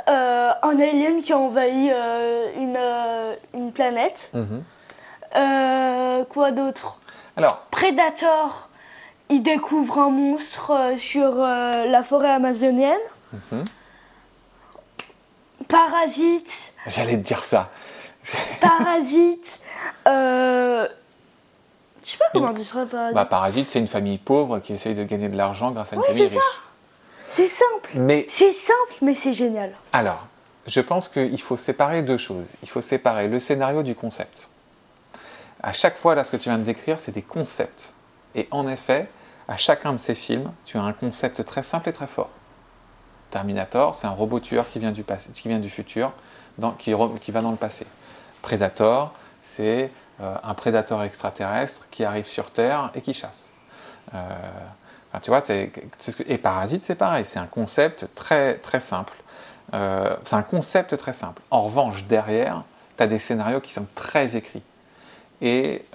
euh, 0.08 0.52
un 0.62 0.80
alien 0.80 1.22
qui 1.22 1.34
a 1.34 1.38
envahi 1.38 1.90
euh, 1.92 2.52
une, 2.56 3.60
une, 3.60 3.72
planète. 3.72 4.32
Mhm. 4.34 4.64
quoi 6.30 6.52
d'autre? 6.52 6.98
Alors. 7.36 7.66
Predator, 7.72 8.70
il 9.30 9.42
découvre 9.42 10.00
un 10.00 10.10
monstre 10.10 10.96
sur 10.98 11.36
la 11.36 12.04
forêt 12.04 12.32
amazonienne. 12.32 13.02
Mhm. 13.34 13.66
Parasite. 15.68 16.74
J'allais 16.86 17.18
te 17.18 17.24
dire 17.24 17.44
ça. 17.44 17.70
Parasite. 18.62 19.60
Euh... 20.08 20.88
Je 22.04 22.10
sais 22.12 22.18
pas 22.18 22.22
comment 22.34 22.54
tu 22.54 22.64
serais 22.64 22.86
Parasite. 22.86 23.16
Bah, 23.16 23.26
Parasite, 23.26 23.70
c'est 23.70 23.80
une 23.80 23.88
famille 23.88 24.18
pauvre 24.18 24.60
qui 24.60 24.74
essaye 24.74 24.96
de 24.96 25.04
gagner 25.04 25.30
de 25.30 25.38
l'argent 25.38 25.72
grâce 25.72 25.94
à 25.94 25.96
une 25.96 26.04
famille 26.04 26.24
riche. 26.24 26.38
C'est 27.28 27.48
simple. 27.48 27.92
Mais... 27.96 28.26
C'est 28.30 28.52
simple, 28.52 28.94
mais 29.02 29.16
c'est 29.16 29.34
génial. 29.34 29.74
Alors, 29.92 30.28
je 30.68 30.82
pense 30.82 31.08
qu'il 31.08 31.42
faut 31.42 31.58
séparer 31.58 32.04
deux 32.04 32.18
choses. 32.18 32.46
Il 32.62 32.70
faut 32.70 32.82
séparer 32.82 33.28
le 33.28 33.40
scénario 33.40 33.84
du 33.84 33.96
concept. 33.96 34.50
À 35.62 35.74
chaque 35.74 35.98
fois, 35.98 36.14
là, 36.14 36.24
ce 36.24 36.32
que 36.32 36.38
tu 36.38 36.50
viens 36.50 36.58
de 36.58 36.64
décrire, 36.64 37.00
c'est 37.00 37.12
des 37.12 37.22
concepts. 37.22 37.94
Et 38.36 38.48
en 38.52 38.68
effet, 38.68 39.08
à 39.48 39.58
chacun 39.58 39.94
de 39.94 39.98
ces 39.98 40.16
films, 40.16 40.52
tu 40.66 40.78
as 40.78 40.82
un 40.82 40.94
concept 40.94 41.44
très 41.46 41.64
simple 41.64 41.90
et 41.90 41.94
très 41.94 42.08
fort. 42.08 42.30
Terminator, 43.32 43.96
c'est 43.96 44.08
un 44.08 44.12
robot 44.12 44.40
tueur 44.40 44.70
qui 44.70 44.80
vient 44.80 44.92
du, 44.92 45.04
passé, 45.04 45.32
qui 45.32 45.48
vient 45.48 45.60
du 45.60 45.70
futur, 45.70 46.12
dans, 46.58 46.72
qui, 46.72 46.94
qui 47.22 47.32
va 47.32 47.42
dans 47.42 47.52
le 47.52 47.58
passé. 47.58 47.88
Predator, 48.42 49.14
c'est 49.42 49.90
un 50.20 50.54
prédateur 50.54 51.02
extraterrestre 51.04 51.88
qui 51.92 52.04
arrive 52.04 52.26
sur 52.26 52.52
Terre 52.52 52.92
et 52.96 53.02
qui 53.02 53.14
chasse. 53.14 53.50
Euh, 54.14 54.20
tu 55.22 55.30
vois, 55.30 55.42
et 56.28 56.38
Parasite, 56.38 56.84
c'est 56.84 56.96
pareil, 56.96 57.26
c'est 57.26 57.40
un 57.40 57.46
concept 57.46 58.08
très, 58.16 58.56
très 58.56 58.80
simple. 58.80 59.14
Euh, 59.74 60.16
c'est 60.24 60.36
un 60.36 60.44
concept 60.44 60.98
très 60.98 61.14
simple. 61.14 61.42
En 61.52 61.62
revanche, 61.62 62.06
derrière, 62.06 62.64
tu 62.98 63.04
as 63.04 63.08
des 63.08 63.20
scénarios 63.20 63.62
qui 63.62 63.72
sont 63.72 63.88
très 63.96 64.36
écrits. 64.36 64.64
Et 65.42 65.86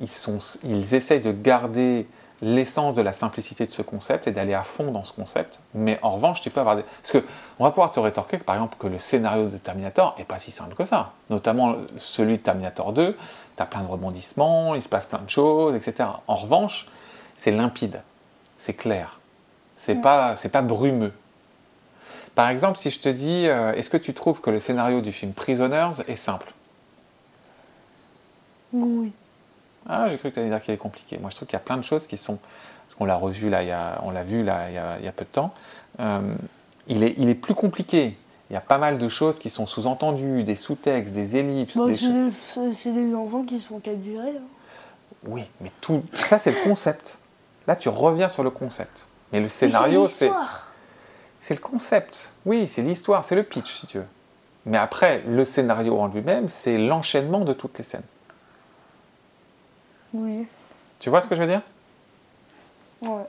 ils, 0.00 0.08
sont, 0.08 0.38
ils 0.64 0.94
essayent 0.94 1.20
de 1.20 1.32
garder 1.32 2.06
l'essence 2.40 2.94
de 2.94 3.02
la 3.02 3.12
simplicité 3.12 3.66
de 3.66 3.70
ce 3.70 3.82
concept 3.82 4.28
et 4.28 4.30
d'aller 4.30 4.54
à 4.54 4.62
fond 4.62 4.90
dans 4.90 5.04
ce 5.04 5.12
concept. 5.12 5.60
Mais 5.74 5.98
en 6.02 6.10
revanche, 6.10 6.40
tu 6.40 6.50
peux 6.50 6.60
avoir 6.60 6.76
des... 6.76 6.82
Parce 6.82 7.12
que 7.12 7.24
on 7.58 7.64
va 7.64 7.70
pouvoir 7.70 7.90
te 7.90 7.98
rétorquer, 7.98 8.38
par 8.38 8.54
exemple, 8.54 8.76
que 8.78 8.86
le 8.86 8.98
scénario 8.98 9.48
de 9.48 9.58
Terminator 9.58 10.14
n'est 10.18 10.24
pas 10.24 10.38
si 10.38 10.50
simple 10.50 10.74
que 10.74 10.84
ça. 10.84 11.12
Notamment 11.30 11.76
celui 11.96 12.38
de 12.38 12.42
Terminator 12.42 12.92
2, 12.92 13.16
tu 13.56 13.62
as 13.62 13.66
plein 13.66 13.82
de 13.82 13.88
rebondissements, 13.88 14.74
il 14.74 14.82
se 14.82 14.88
passe 14.88 15.06
plein 15.06 15.20
de 15.20 15.30
choses, 15.30 15.74
etc. 15.74 16.08
En 16.28 16.36
revanche, 16.36 16.86
c'est 17.36 17.50
limpide, 17.50 18.02
c'est 18.56 18.74
clair, 18.74 19.18
c'est 19.76 19.96
mm. 19.96 20.00
pas, 20.00 20.34
pas 20.52 20.62
brumeux. 20.62 21.12
Par 22.36 22.50
exemple, 22.50 22.78
si 22.78 22.90
je 22.90 23.00
te 23.00 23.08
dis, 23.08 23.48
euh, 23.48 23.72
est-ce 23.72 23.90
que 23.90 23.96
tu 23.96 24.14
trouves 24.14 24.40
que 24.40 24.50
le 24.50 24.60
scénario 24.60 25.00
du 25.00 25.10
film 25.10 25.32
Prisoners 25.32 26.02
est 26.06 26.14
simple? 26.14 26.52
Oui. 28.72 29.12
Ah, 29.88 30.08
j'ai 30.08 30.18
cru 30.18 30.28
que 30.28 30.34
tu 30.34 30.40
allais 30.40 30.50
dire 30.50 30.62
qu'il 30.62 30.74
est 30.74 30.78
compliqué. 30.78 31.18
Moi, 31.18 31.30
je 31.30 31.36
trouve 31.36 31.48
qu'il 31.48 31.56
y 31.56 31.56
a 31.56 31.64
plein 31.64 31.76
de 31.76 31.82
choses 31.82 32.06
qui 32.06 32.16
sont. 32.16 32.38
Parce 32.86 32.94
qu'on 32.94 33.04
l'a 33.04 33.16
revu 33.16 33.50
là, 33.50 33.62
il 33.62 33.68
y 33.68 33.72
a, 33.72 34.00
on 34.02 34.10
l'a 34.10 34.24
vu 34.24 34.42
là, 34.42 34.70
il 34.70 34.74
y, 34.74 34.78
a, 34.78 34.98
il 34.98 35.04
y 35.04 35.08
a 35.08 35.12
peu 35.12 35.24
de 35.24 35.30
temps. 35.30 35.52
Euh, 36.00 36.34
il, 36.86 37.02
est, 37.02 37.14
il 37.18 37.28
est 37.28 37.34
plus 37.34 37.54
compliqué. 37.54 38.16
Il 38.50 38.54
y 38.54 38.56
a 38.56 38.62
pas 38.62 38.78
mal 38.78 38.96
de 38.96 39.08
choses 39.08 39.38
qui 39.38 39.50
sont 39.50 39.66
sous-entendues, 39.66 40.42
des 40.42 40.56
sous-textes, 40.56 41.14
des 41.14 41.36
ellipses. 41.36 41.74
C'est, 41.74 42.92
des, 42.92 43.14
enfants 43.14 43.44
qui 43.44 43.60
sont 43.60 43.78
capturés. 43.78 44.30
Hein. 44.30 44.42
Oui, 45.26 45.44
mais 45.60 45.70
tout. 45.80 46.02
Ça, 46.14 46.38
c'est 46.38 46.52
le 46.52 46.64
concept. 46.64 47.18
Là, 47.66 47.76
tu 47.76 47.90
reviens 47.90 48.30
sur 48.30 48.42
le 48.42 48.50
concept. 48.50 49.06
Mais 49.32 49.40
le 49.40 49.48
scénario, 49.48 50.08
c'est. 50.08 50.30
C'est 51.40 51.54
le 51.54 51.60
concept. 51.60 52.32
Oui, 52.46 52.66
c'est 52.66 52.82
l'histoire, 52.82 53.24
c'est 53.24 53.36
le 53.36 53.42
pitch, 53.42 53.72
si 53.72 53.86
tu 53.86 53.98
veux. 53.98 54.06
Mais 54.66 54.76
après, 54.76 55.22
le 55.26 55.44
scénario 55.44 55.98
en 55.98 56.08
lui-même, 56.08 56.48
c'est 56.48 56.78
l'enchaînement 56.78 57.44
de 57.44 57.52
toutes 57.52 57.78
les 57.78 57.84
scènes. 57.84 58.02
Oui. 60.14 60.46
Tu 60.98 61.10
vois 61.10 61.20
ce 61.20 61.28
que 61.28 61.34
je 61.34 61.42
veux 61.42 61.46
dire? 61.46 61.62
Ouais. 63.02 63.24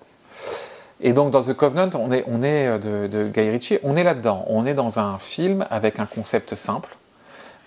Et 1.01 1.13
donc 1.13 1.31
dans 1.31 1.43
The 1.43 1.53
Covenant, 1.53 1.89
on 1.95 2.12
est, 2.12 2.25
on 2.27 2.43
est 2.43 2.67
euh, 2.67 3.07
de, 3.07 3.27
Guy 3.27 3.50
Ritchie, 3.50 3.79
on 3.83 3.95
est 3.95 4.03
là-dedans. 4.03 4.45
On 4.48 4.65
est 4.65 4.74
dans 4.74 5.00
un 5.00 5.17
film 5.17 5.65
avec 5.69 6.00
un 6.00 6.05
concept 6.05 6.55
simple 6.55 6.95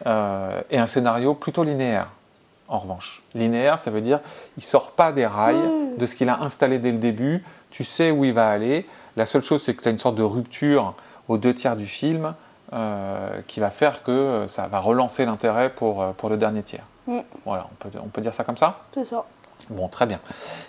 euh, 0.06 0.60
et 0.70 0.78
un 0.78 0.86
scénario 0.86 1.34
plutôt 1.34 1.64
linéaire. 1.64 2.08
En 2.68 2.78
revanche, 2.78 3.22
linéaire, 3.34 3.78
ça 3.78 3.90
veut 3.90 4.00
dire 4.00 4.20
il 4.56 4.62
sort 4.62 4.92
pas 4.92 5.12
des 5.12 5.26
rails 5.26 5.56
mmh. 5.56 5.98
de 5.98 6.06
ce 6.06 6.16
qu'il 6.16 6.28
a 6.28 6.40
installé 6.40 6.78
dès 6.78 6.92
le 6.92 6.98
début. 6.98 7.44
Tu 7.70 7.84
sais 7.84 8.10
où 8.10 8.24
il 8.24 8.32
va 8.32 8.50
aller. 8.50 8.86
La 9.16 9.26
seule 9.26 9.42
chose, 9.42 9.62
c'est 9.62 9.74
que 9.74 9.82
tu 9.82 9.88
as 9.88 9.90
une 9.90 9.98
sorte 9.98 10.14
de 10.14 10.22
rupture 10.22 10.94
aux 11.28 11.38
deux 11.38 11.54
tiers 11.54 11.76
du 11.76 11.86
film 11.86 12.34
euh, 12.72 13.40
qui 13.46 13.60
va 13.60 13.70
faire 13.70 14.02
que 14.02 14.46
ça 14.48 14.66
va 14.68 14.78
relancer 14.78 15.26
l'intérêt 15.26 15.70
pour, 15.70 16.14
pour 16.14 16.28
le 16.30 16.36
dernier 16.36 16.62
tiers. 16.62 16.84
Mm. 17.06 17.20
Voilà, 17.44 17.68
on 17.70 17.74
peut, 17.74 17.98
on 18.02 18.08
peut 18.08 18.20
dire 18.20 18.34
ça 18.34 18.44
comme 18.44 18.56
ça 18.56 18.80
C'est 18.92 19.04
ça. 19.04 19.24
Bon, 19.70 19.88
très 19.88 20.06
bien. 20.06 20.20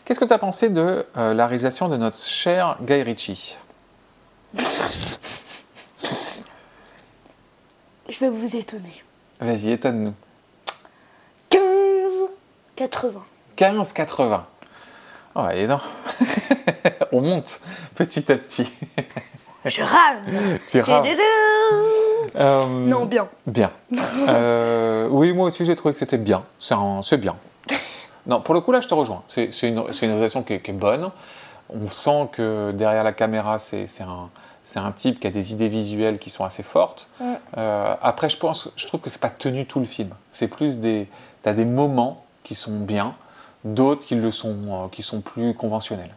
Qu'est-ce 0.06 0.20
que 0.20 0.26
tu 0.26 0.34
as 0.34 0.38
pensé 0.38 0.70
de 0.70 1.06
euh, 1.18 1.34
la 1.34 1.48
réalisation 1.48 1.90
de 1.90 1.98
notre 1.98 2.18
cher 2.18 2.78
Guy 2.82 3.02
Ritchie? 3.04 3.58
Je 8.10 8.20
vais 8.20 8.30
vous 8.30 8.56
étonner. 8.56 9.04
Vas-y, 9.40 9.72
étonne-nous. 9.72 10.14
15,80. 11.52 13.12
15,80. 13.58 14.42
Oh, 15.36 15.48
et 15.50 15.66
non. 15.66 15.80
on 17.12 17.22
monte 17.22 17.60
petit 17.96 18.32
à 18.32 18.38
petit. 18.38 18.72
Je 19.66 19.82
rame. 19.82 20.60
Tu 20.68 20.82
rames. 20.82 21.06
Euh, 22.36 22.66
non, 22.68 23.06
bien. 23.06 23.28
Bien. 23.48 23.72
Euh, 24.28 25.08
oui, 25.10 25.34
moi 25.34 25.48
aussi 25.48 25.66
j'ai 25.66 25.76
trouvé 25.76 25.92
que 25.92 26.00
c'était 26.00 26.18
bien. 26.18 26.44
C'est 26.60 27.18
bien. 27.18 27.36
Non, 28.26 28.40
pour 28.40 28.54
le 28.54 28.62
coup 28.62 28.72
là, 28.72 28.80
je 28.80 28.88
te 28.88 28.94
rejoins. 28.94 29.24
C'est 29.28 29.50
une, 29.64 29.80
une 29.80 29.84
réalisation 29.84 30.44
qui 30.44 30.54
est, 30.54 30.72
bonne. 30.72 31.12
On 31.70 31.86
sent 31.88 32.30
que 32.32 32.72
derrière 32.72 33.04
la 33.04 33.12
caméra, 33.12 33.58
c'est 33.58 33.86
un, 34.02 34.30
un 34.80 34.92
type 34.92 35.20
qui 35.20 35.28
a 35.28 35.30
des 35.30 35.52
idées 35.52 35.68
visuelles 35.68 36.20
qui 36.20 36.30
sont 36.30 36.46
assez 36.46 36.64
fortes. 36.64 37.08
Euh, 37.58 37.96
après, 38.02 38.30
je 38.30 38.38
pense, 38.38 38.72
je 38.76 38.88
trouve 38.88 39.02
que 39.02 39.10
c'est 39.10 39.22
pas 39.22 39.30
tenu 39.30 39.66
tout 39.66 39.80
le 39.80 39.86
film. 39.86 40.10
C'est 40.32 40.48
plus 40.48 40.80
des, 40.80 41.08
as 41.46 41.54
des 41.54 41.66
moments 41.66 42.26
qui 42.44 42.56
sont 42.56 42.80
bien, 42.80 43.16
d'autres 43.66 44.06
qui 44.06 44.16
le 44.16 44.32
sont, 44.32 44.90
qui 44.92 45.04
sont 45.04 45.22
plus 45.22 45.54
conventionnels. 45.54 46.12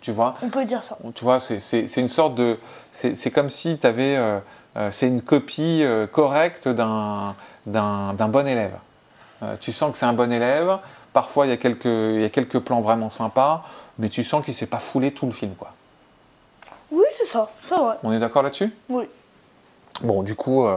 Tu 0.00 0.12
vois 0.12 0.34
On 0.42 0.48
peut 0.48 0.64
dire 0.64 0.82
ça. 0.82 0.96
Tu 1.14 1.24
vois, 1.24 1.40
c'est 1.40 1.96
une 1.96 2.08
sorte 2.08 2.34
de. 2.34 2.58
C'est 2.92 3.30
comme 3.30 3.50
si 3.50 3.78
tu 3.78 3.86
avais. 3.86 4.16
Euh, 4.16 4.38
euh, 4.76 4.90
c'est 4.92 5.08
une 5.08 5.22
copie 5.22 5.82
euh, 5.82 6.06
correcte 6.06 6.68
d'un 6.68 7.34
bon 7.66 8.46
élève. 8.46 8.76
tu 9.60 9.72
sens 9.72 9.92
que 9.92 9.98
c'est 9.98 10.06
un 10.06 10.12
bon 10.12 10.32
élève. 10.32 10.78
Parfois, 11.12 11.46
il 11.46 11.50
y, 11.50 11.52
a 11.52 11.56
quelques, 11.56 11.86
il 11.86 12.20
y 12.20 12.24
a 12.24 12.28
quelques 12.28 12.60
plans 12.60 12.80
vraiment 12.80 13.10
sympas, 13.10 13.64
mais 13.98 14.08
tu 14.08 14.22
sens 14.22 14.44
qu'il 14.44 14.52
ne 14.52 14.56
s'est 14.56 14.66
pas 14.66 14.78
foulé 14.78 15.12
tout 15.12 15.26
le 15.26 15.32
film. 15.32 15.54
quoi. 15.54 15.72
Oui, 16.92 17.06
c'est 17.10 17.24
ça, 17.24 17.50
c'est 17.60 17.74
vrai. 17.74 17.96
On 18.04 18.12
est 18.12 18.20
d'accord 18.20 18.42
là-dessus? 18.42 18.72
Oui. 18.88 19.04
Bon, 20.02 20.22
du 20.22 20.36
coup, 20.36 20.68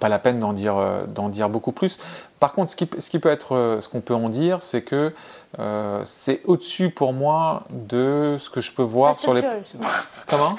pas 0.00 0.08
la 0.08 0.18
peine 0.18 0.40
d'en 0.40 0.52
dire, 0.52 0.76
dire 1.06 1.48
beaucoup 1.48 1.70
plus. 1.70 1.98
Par 2.40 2.52
contre, 2.52 2.70
ce 2.70 2.76
qui, 2.76 2.88
ce 2.98 3.10
qui 3.10 3.18
peut 3.18 3.30
être, 3.30 3.54
euh, 3.56 3.80
ce 3.80 3.88
qu'on 3.88 4.00
peut 4.00 4.14
en 4.14 4.28
dire, 4.28 4.62
c'est 4.62 4.82
que 4.82 5.12
euh, 5.58 6.02
c'est 6.04 6.40
au-dessus 6.44 6.90
pour 6.90 7.12
moi 7.12 7.64
de 7.70 8.36
ce 8.38 8.48
que 8.48 8.60
je 8.60 8.72
peux 8.72 8.82
voir 8.82 9.10
Fast 9.14 9.20
sur 9.22 9.34
les. 9.34 9.42
Comment? 10.28 10.56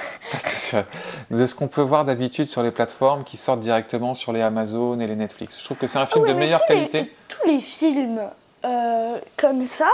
De 1.31 1.47
ce 1.47 1.55
qu'on 1.55 1.67
peut 1.67 1.81
voir 1.81 2.03
d'habitude 2.05 2.47
sur 2.47 2.63
les 2.63 2.71
plateformes 2.71 3.23
qui 3.23 3.37
sortent 3.37 3.59
directement 3.61 4.13
sur 4.13 4.33
les 4.33 4.41
Amazon 4.41 4.99
et 4.99 5.07
les 5.07 5.15
Netflix. 5.15 5.57
Je 5.59 5.63
trouve 5.63 5.77
que 5.77 5.87
c'est 5.87 5.99
un 5.99 6.05
film 6.05 6.23
ouais, 6.25 6.33
de 6.33 6.39
meilleure 6.39 6.59
tous 6.65 6.73
les- 6.73 6.87
qualité. 6.89 7.13
tous 7.29 7.47
les 7.47 7.59
films 7.59 8.21
euh, 8.65 9.17
comme 9.37 9.61
ça, 9.61 9.89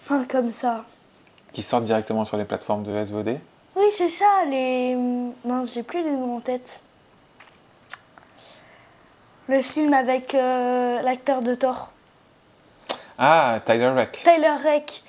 enfin 0.00 0.24
comme 0.28 0.50
ça. 0.50 0.84
qui 1.52 1.62
sortent 1.62 1.84
directement 1.84 2.24
sur 2.24 2.36
les 2.36 2.44
plateformes 2.44 2.82
de 2.82 3.04
SVOD. 3.04 3.38
Oui, 3.76 3.84
c'est 3.96 4.08
ça, 4.08 4.24
les. 4.48 4.94
Non, 4.96 5.64
j'ai 5.66 5.82
plus 5.82 6.02
les 6.02 6.10
noms 6.12 6.36
en 6.38 6.40
tête. 6.40 6.80
Le 9.48 9.62
film 9.62 9.92
avec 9.94 10.34
euh, 10.34 11.00
l'acteur 11.02 11.40
de 11.42 11.54
Thor, 11.54 11.90
Ah, 13.18 13.60
Tyler 13.64 13.88
Reck. 13.90 14.22
Tyler 14.24 14.56
Reck. 14.62 15.02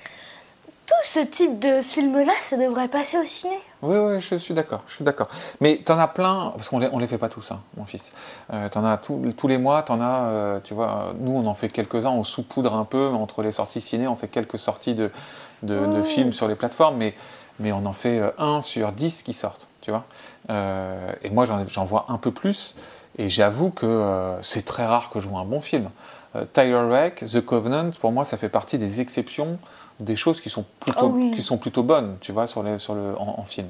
Tout 0.85 0.93
ce 1.03 1.19
type 1.19 1.59
de 1.59 1.81
film-là, 1.81 2.31
ça 2.39 2.55
devrait 2.55 2.87
passer 2.87 3.17
au 3.17 3.25
ciné. 3.25 3.57
Oui, 3.81 3.97
oui, 3.97 4.21
je 4.21 4.35
suis 4.37 4.53
d'accord, 4.53 4.83
je 4.87 4.95
suis 4.95 5.03
d'accord. 5.03 5.27
Mais 5.59 5.77
t'en 5.83 5.99
as 5.99 6.07
plein, 6.07 6.53
parce 6.55 6.69
qu'on 6.69 6.79
les, 6.79 6.87
on 6.93 6.99
les 6.99 7.07
fait 7.07 7.17
pas 7.17 7.27
tous, 7.27 7.51
hein, 7.51 7.59
mon 7.75 7.83
fils. 7.83 8.13
Euh, 8.53 8.69
t'en 8.69 8.85
as 8.85 8.95
tous- 8.97 9.33
tous 9.35 9.47
les 9.49 9.57
mois, 9.57 9.81
t'en 9.83 9.99
as, 9.99 10.29
euh, 10.29 10.59
tu 10.63 10.73
vois, 10.73 11.13
nous 11.19 11.33
on 11.33 11.45
en 11.47 11.55
fait 11.55 11.67
quelques-uns, 11.69 12.09
on 12.11 12.23
saupoudre 12.23 12.73
un 12.73 12.85
peu 12.85 13.07
entre 13.09 13.41
les 13.43 13.51
sorties 13.51 13.81
ciné, 13.81 14.07
on 14.07 14.15
fait 14.15 14.29
quelques 14.29 14.59
sorties 14.59 14.95
de, 14.95 15.11
de, 15.63 15.77
de 15.97 16.03
films 16.03 16.31
sur 16.31 16.47
les 16.47 16.55
plateformes, 16.55 16.95
mais, 16.95 17.13
mais 17.59 17.73
on 17.73 17.85
en 17.85 17.93
fait 17.93 18.21
un 18.37 18.61
sur 18.61 18.93
dix 18.93 19.23
qui 19.23 19.33
sortent, 19.33 19.67
tu 19.81 19.91
vois. 19.91 20.05
Et 21.21 21.29
moi 21.31 21.43
j'en 21.45 21.83
vois 21.85 22.05
un 22.07 22.17
peu 22.17 22.31
plus, 22.31 22.75
et 23.17 23.29
j'avoue 23.29 23.69
que 23.69 23.85
euh, 23.85 24.41
c'est 24.41 24.65
très 24.65 24.85
rare 24.85 25.09
que 25.09 25.19
je 25.19 25.27
vois 25.27 25.39
un 25.39 25.45
bon 25.45 25.61
film. 25.61 25.89
Euh, 26.35 26.45
Tyler 26.53 26.87
Reck, 26.89 27.25
The 27.25 27.41
Covenant, 27.41 27.91
pour 27.99 28.11
moi 28.11 28.25
ça 28.25 28.37
fait 28.37 28.49
partie 28.49 28.77
des 28.77 29.01
exceptions 29.01 29.59
des 29.99 30.15
choses 30.15 30.41
qui 30.41 30.51
sont 30.51 30.63
plutôt, 30.79 30.99
Ah 31.01 31.05
oui. 31.05 31.31
qui 31.35 31.41
sont 31.41 31.57
plutôt 31.57 31.81
bonnes, 31.81 32.17
tu 32.21 32.31
vois, 32.31 32.45
sur 32.45 32.61
les, 32.61 32.77
sur 32.77 32.93
le, 32.93 33.15
en, 33.17 33.39
en 33.39 33.43
film. 33.45 33.67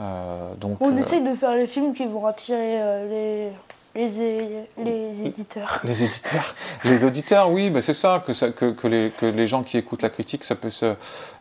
Euh, 0.00 0.54
donc, 0.54 0.78
On 0.80 0.96
essaye 0.96 1.22
de 1.22 1.34
faire 1.34 1.52
les 1.52 1.66
films 1.66 1.92
qui 1.92 2.06
vont 2.06 2.24
attirer 2.26 2.78
les, 3.10 3.52
les, 3.94 4.66
les 4.82 5.22
éditeurs. 5.26 5.80
les 5.84 6.02
éditeurs, 6.02 6.54
les 6.84 7.04
auditeurs, 7.04 7.50
oui, 7.50 7.68
bah 7.68 7.82
c'est 7.82 7.92
ça 7.92 8.22
que, 8.26 8.32
ça 8.32 8.48
que, 8.50 8.70
que 8.70 8.86
les, 8.86 9.10
que 9.10 9.26
les 9.26 9.46
gens 9.46 9.62
qui 9.62 9.76
écoutent 9.76 10.00
la 10.00 10.08
critique, 10.08 10.44
ça, 10.44 10.54
peut 10.54 10.70
se, 10.70 10.94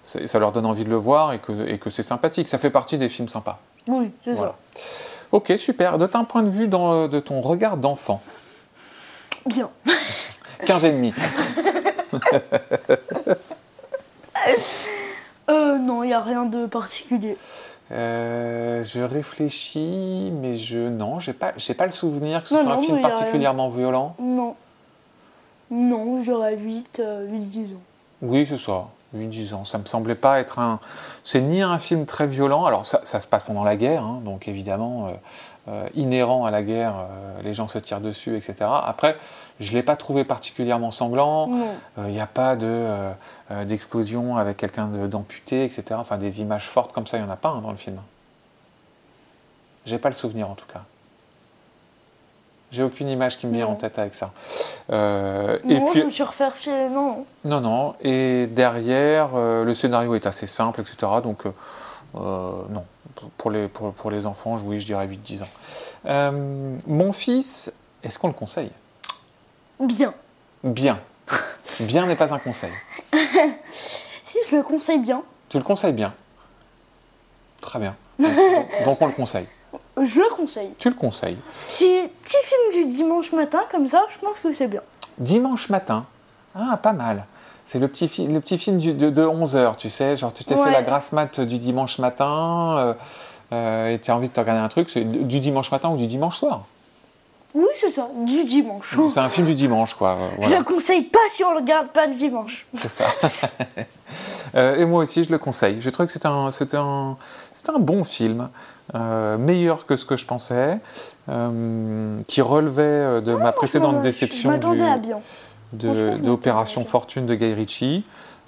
ça, 0.03 0.27
ça 0.27 0.39
leur 0.39 0.51
donne 0.51 0.65
envie 0.65 0.83
de 0.83 0.89
le 0.89 0.97
voir 0.97 1.31
et 1.31 1.39
que, 1.39 1.67
et 1.69 1.77
que 1.77 1.89
c'est 1.89 2.03
sympathique. 2.03 2.49
Ça 2.49 2.57
fait 2.57 2.71
partie 2.71 2.97
des 2.97 3.07
films 3.07 3.29
sympas. 3.29 3.59
Oui, 3.87 4.11
c'est 4.25 4.33
Voilà. 4.33 4.55
Ok, 5.31 5.53
super. 5.57 5.97
De 5.97 6.07
ton 6.07 6.25
point 6.25 6.43
de 6.43 6.49
vue, 6.49 6.67
dans, 6.67 7.07
de 7.07 7.19
ton 7.19 7.41
regard 7.41 7.77
d'enfant. 7.77 8.21
Bien. 9.45 9.69
15 10.65 10.85
et 10.85 10.91
demi. 10.91 11.13
Euh, 15.49 15.79
non, 15.79 16.03
il 16.03 16.07
n'y 16.07 16.13
a 16.13 16.21
rien 16.21 16.45
de 16.45 16.67
particulier. 16.67 17.35
Euh, 17.91 18.83
je 18.83 19.01
réfléchis, 19.01 20.31
mais 20.31 20.57
je 20.57 20.77
non, 20.77 21.19
j'ai 21.19 21.33
pas, 21.33 21.53
j'ai 21.57 21.73
pas 21.73 21.85
le 21.85 21.91
souvenir 21.91 22.43
que 22.43 22.49
ce 22.49 22.53
Non, 22.53 22.63
soit 22.63 22.73
un 22.73 22.77
film 22.77 23.01
particulièrement 23.01 23.69
violent. 23.69 24.15
Non. 24.19 24.55
Non, 25.71 26.21
j'aurais 26.21 26.55
8, 26.55 27.01
8-10 27.01 27.75
ans. 27.75 27.81
Oui, 28.21 28.45
c'est 28.45 28.57
ça. 28.57 28.89
8-10 29.15 29.53
ans. 29.53 29.65
Ça 29.65 29.77
me 29.77 29.85
semblait 29.85 30.15
pas 30.15 30.39
être 30.39 30.59
un. 30.59 30.79
C'est 31.23 31.41
ni 31.41 31.61
un 31.61 31.79
film 31.79 32.05
très 32.05 32.27
violent. 32.27 32.65
Alors, 32.65 32.85
ça, 32.85 33.01
ça 33.03 33.19
se 33.19 33.27
passe 33.27 33.43
pendant 33.43 33.63
la 33.63 33.75
guerre, 33.75 34.03
hein, 34.03 34.21
donc 34.23 34.47
évidemment, 34.47 35.07
euh, 35.07 35.11
euh, 35.69 35.89
inhérent 35.95 36.45
à 36.45 36.51
la 36.51 36.63
guerre, 36.63 36.95
euh, 36.97 37.41
les 37.43 37.53
gens 37.53 37.67
se 37.67 37.79
tirent 37.79 38.01
dessus, 38.01 38.37
etc. 38.37 38.55
Après, 38.61 39.17
je 39.59 39.71
ne 39.71 39.77
l'ai 39.77 39.83
pas 39.83 39.95
trouvé 39.95 40.23
particulièrement 40.23 40.91
sanglant. 40.91 41.49
Il 41.97 42.03
n'y 42.05 42.21
a 42.21 42.27
pas 42.27 42.55
de, 42.55 42.87
d'explosion 43.65 44.37
avec 44.37 44.55
quelqu'un 44.55 44.85
d'amputé, 44.85 45.65
etc. 45.65 45.83
Enfin, 45.95 46.17
des 46.17 46.39
images 46.41 46.65
fortes 46.65 46.93
comme 46.93 47.07
ça, 47.07 47.17
il 47.17 47.23
n'y 47.23 47.29
en 47.29 47.33
a 47.33 47.35
pas 47.35 47.49
hein, 47.49 47.61
dans 47.61 47.71
le 47.71 47.77
film. 47.77 47.97
J'ai 49.85 49.97
pas 49.97 50.07
le 50.07 50.15
souvenir 50.15 50.49
en 50.49 50.55
tout 50.55 50.67
cas. 50.71 50.83
J'ai 52.71 52.83
aucune 52.83 53.09
image 53.09 53.37
qui 53.39 53.47
me 53.47 53.53
vient 53.53 53.65
Non. 53.65 53.71
en 53.71 53.75
tête 53.75 53.97
avec 53.97 54.13
ça. 54.13 54.31
Euh, 54.91 55.57
Non, 55.63 55.87
et 55.87 55.89
puis, 55.89 56.01
je 56.01 56.05
me 56.05 56.11
suis 56.11 56.23
film. 56.55 56.93
Non, 56.93 57.25
non. 57.43 57.61
non. 57.61 57.95
Et 58.01 58.47
derrière, 58.47 59.29
euh, 59.35 59.63
le 59.63 59.73
scénario 59.73 60.13
est 60.15 60.27
assez 60.27 60.45
simple, 60.47 60.81
etc. 60.81 60.97
Donc, 61.23 61.45
euh, 61.45 61.51
euh, 62.15 62.63
non. 62.69 62.85
Pour 63.37 63.49
les, 63.51 63.67
pour, 63.67 63.91
pour 63.93 64.11
les 64.11 64.25
enfants, 64.25 64.57
oui, 64.63 64.79
je 64.79 64.85
dirais 64.85 65.07
8-10 65.07 65.43
ans. 65.43 66.77
Mon 66.87 67.11
fils, 67.11 67.73
est-ce 68.03 68.19
qu'on 68.19 68.27
le 68.27 68.33
conseille? 68.33 68.71
Bien. 69.79 70.13
Bien. 70.63 70.99
Bien 71.79 72.05
n'est 72.05 72.15
pas 72.15 72.33
un 72.33 72.39
conseil. 72.39 72.71
Si, 74.21 74.37
je 74.51 74.57
le 74.57 74.61
conseille 74.61 74.99
bien. 74.99 75.23
Tu 75.49 75.57
le 75.57 75.63
conseilles 75.63 75.93
bien? 75.93 76.13
Très 77.61 77.79
bien. 77.79 77.95
Donc, 78.19 78.35
donc 78.85 79.01
on 79.01 79.07
le 79.07 79.13
conseille. 79.13 79.47
Je 80.03 80.19
le 80.19 80.29
conseille. 80.35 80.71
Tu 80.79 80.89
le 80.89 80.95
conseilles. 80.95 81.37
Petit, 81.69 82.09
petit 82.23 82.37
film 82.43 82.85
du 82.85 82.93
dimanche 82.95 83.31
matin, 83.31 83.59
comme 83.71 83.87
ça, 83.89 84.03
je 84.09 84.17
pense 84.19 84.39
que 84.39 84.51
c'est 84.53 84.67
bien. 84.67 84.81
Dimanche 85.17 85.69
matin. 85.69 86.05
Ah, 86.55 86.77
pas 86.81 86.93
mal. 86.93 87.25
C'est 87.65 87.79
le 87.79 87.87
petit, 87.87 88.07
le 88.27 88.39
petit 88.39 88.57
film 88.57 88.77
du- 88.77 88.93
de, 88.93 89.25
11h, 89.25 89.75
tu 89.75 89.89
sais. 89.89 90.15
Genre, 90.15 90.33
tu 90.33 90.43
t'es 90.43 90.55
fait 90.55 90.71
la 90.71 90.81
grasse 90.81 91.11
mat 91.11 91.39
du 91.39 91.59
dimanche 91.59 91.99
matin 91.99 92.77
euh, 92.79 92.93
euh, 93.51 93.93
et 93.93 93.99
tu 93.99 94.09
as 94.09 94.15
envie 94.15 94.27
de 94.29 94.33
te 94.33 94.39
regarder 94.39 94.61
un 94.61 94.69
truc. 94.69 94.89
C'est 94.89 95.03
du 95.03 95.39
dimanche 95.39 95.69
matin 95.71 95.89
ou 95.89 95.97
du 95.97 96.07
dimanche 96.07 96.37
soir. 96.37 96.63
Oui, 97.55 97.65
c'est 97.79 97.89
ça, 97.91 98.07
du 98.25 98.43
dimanche. 98.43 98.95
C'est 99.09 99.19
un 99.19 99.29
film 99.29 99.47
du 99.47 99.55
dimanche, 99.55 99.95
quoi. 99.95 100.11
euh, 100.11 100.29
Je 100.35 100.41
Voilà, 100.41 100.57
le 100.59 100.63
conseille 100.63 101.01
pas 101.03 101.17
si 101.29 101.43
on 101.43 101.51
le 101.51 101.57
regarde 101.57 101.87
pas 101.87 102.05
le 102.05 102.15
dimanche. 102.15 102.65
c'est 102.73 102.89
ça. 102.89 103.05
Euh, 104.55 104.77
et 104.77 104.85
moi 104.85 105.01
aussi, 105.01 105.23
je 105.23 105.29
le 105.31 105.37
conseille. 105.37 105.77
J'ai 105.79 105.91
trouvé 105.91 106.07
que 106.07 106.13
c'était 106.13 106.27
un, 106.27 106.49
c'était 106.49 106.77
un, 106.77 107.15
un 107.67 107.79
bon 107.79 108.03
film, 108.03 108.49
euh, 108.95 109.37
meilleur 109.37 109.85
que 109.85 109.95
ce 109.95 110.05
que 110.05 110.15
je 110.15 110.25
pensais, 110.25 110.79
euh, 111.29 112.19
qui 112.27 112.41
relevait 112.41 113.21
de 113.21 113.33
ma 113.33 113.37
Moi, 113.37 113.49
je 113.51 113.55
précédente 113.55 114.01
déception 114.01 114.51
Je 114.51 114.57
du- 114.73 114.81
à 114.81 114.97
bien. 114.97 115.19
de, 115.73 115.93
je 115.93 116.17
d'Opération. 116.17 116.83
Fortune 116.85 117.27
de 117.27 117.35
Guy 117.35 117.53
Ritchie. 117.53 118.03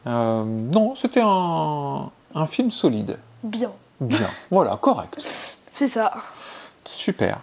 Non, 0.07 0.95
c'était 0.95 1.21
un, 1.23 2.09
un 2.33 2.45
film 2.47 2.71
solide. 2.71 3.19
Bien. 3.43 3.69
Bien. 3.99 4.29
voilà, 4.49 4.77
correct. 4.81 5.17
C'est 5.75 5.87
ça. 5.89 6.11
Super. 6.93 7.39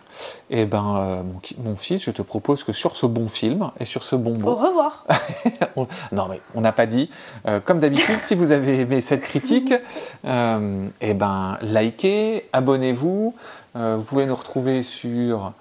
Et 0.51 0.67
ben, 0.67 0.97
euh, 0.99 1.23
mon, 1.65 1.75
fils, 1.75 2.03
je 2.03 2.11
te 2.11 2.21
propose 2.21 2.65
que 2.65 2.73
sur 2.75 2.97
ce 2.97 3.07
bon 3.07 3.29
film 3.29 3.71
et 3.81 3.87
sur 3.87 4.05
ce 4.05 4.15
bon 4.15 4.35
Au 4.35 4.39
mot, 4.39 4.55
revoir. 4.57 5.07
on- 5.77 5.87
non 6.13 6.29
mais 6.29 6.43
on 6.55 6.61
n'a 6.61 6.73
pas 6.73 6.85
dit, 6.85 7.11
euh, 7.47 7.59
comme 7.59 7.81
d'habitude, 7.81 8.19
si 8.21 8.35
vous 8.35 8.53
avez 8.53 8.81
aimé 8.81 9.01
cette 9.01 9.23
critique, 9.23 9.73
euh, 10.27 10.87
et 11.01 11.15
ben, 11.15 11.57
likez, 11.63 12.49
abonnez-vous. 12.53 13.35
Vous 13.75 14.03
pouvez 14.03 14.27
nous 14.27 14.35
retrouver 14.35 14.83
sur 14.83 15.53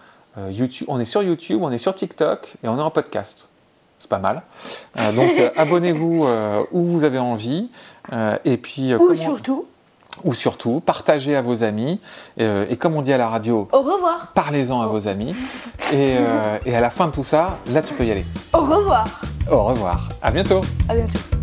YouTube. 0.49 0.87
On 0.89 0.99
est 0.99 1.05
sur 1.05 1.21
YouTube, 1.21 1.59
on 1.61 1.71
est 1.71 1.77
sur 1.77 1.93
TikTok 1.93 2.55
et 2.63 2.67
on 2.67 2.75
est 2.79 2.81
en 2.81 2.89
podcast. 2.89 3.47
C'est 3.99 4.09
pas 4.09 4.17
mal. 4.17 4.41
Donc 5.15 5.29
abonnez-vous 5.55 6.25
où 6.71 6.81
vous 6.81 7.03
avez 7.03 7.19
envie. 7.19 7.69
Et 8.43 8.57
puis, 8.57 8.95
Ou 8.95 9.13
surtout, 9.13 9.67
ou 10.23 10.33
surtout, 10.33 10.81
partagez 10.85 11.35
à 11.35 11.41
vos 11.41 11.63
amis. 11.63 11.99
Euh, 12.39 12.65
et 12.69 12.77
comme 12.77 12.95
on 12.95 13.01
dit 13.01 13.13
à 13.13 13.17
la 13.17 13.29
radio, 13.29 13.67
au 13.71 13.81
revoir. 13.81 14.31
parlez-en 14.33 14.81
à 14.81 14.87
vos 14.87 15.07
amis. 15.07 15.35
Et, 15.93 16.17
euh, 16.19 16.57
et 16.65 16.75
à 16.75 16.81
la 16.81 16.89
fin 16.89 17.07
de 17.07 17.11
tout 17.11 17.23
ça, 17.23 17.57
là 17.71 17.81
tu 17.81 17.93
peux 17.93 18.05
y 18.05 18.11
aller. 18.11 18.25
Au 18.53 18.59
revoir. 18.59 19.05
Au 19.49 19.63
revoir. 19.63 20.09
À 20.21 20.31
bientôt. 20.31 20.61
À 20.89 20.95
bientôt. 20.95 21.36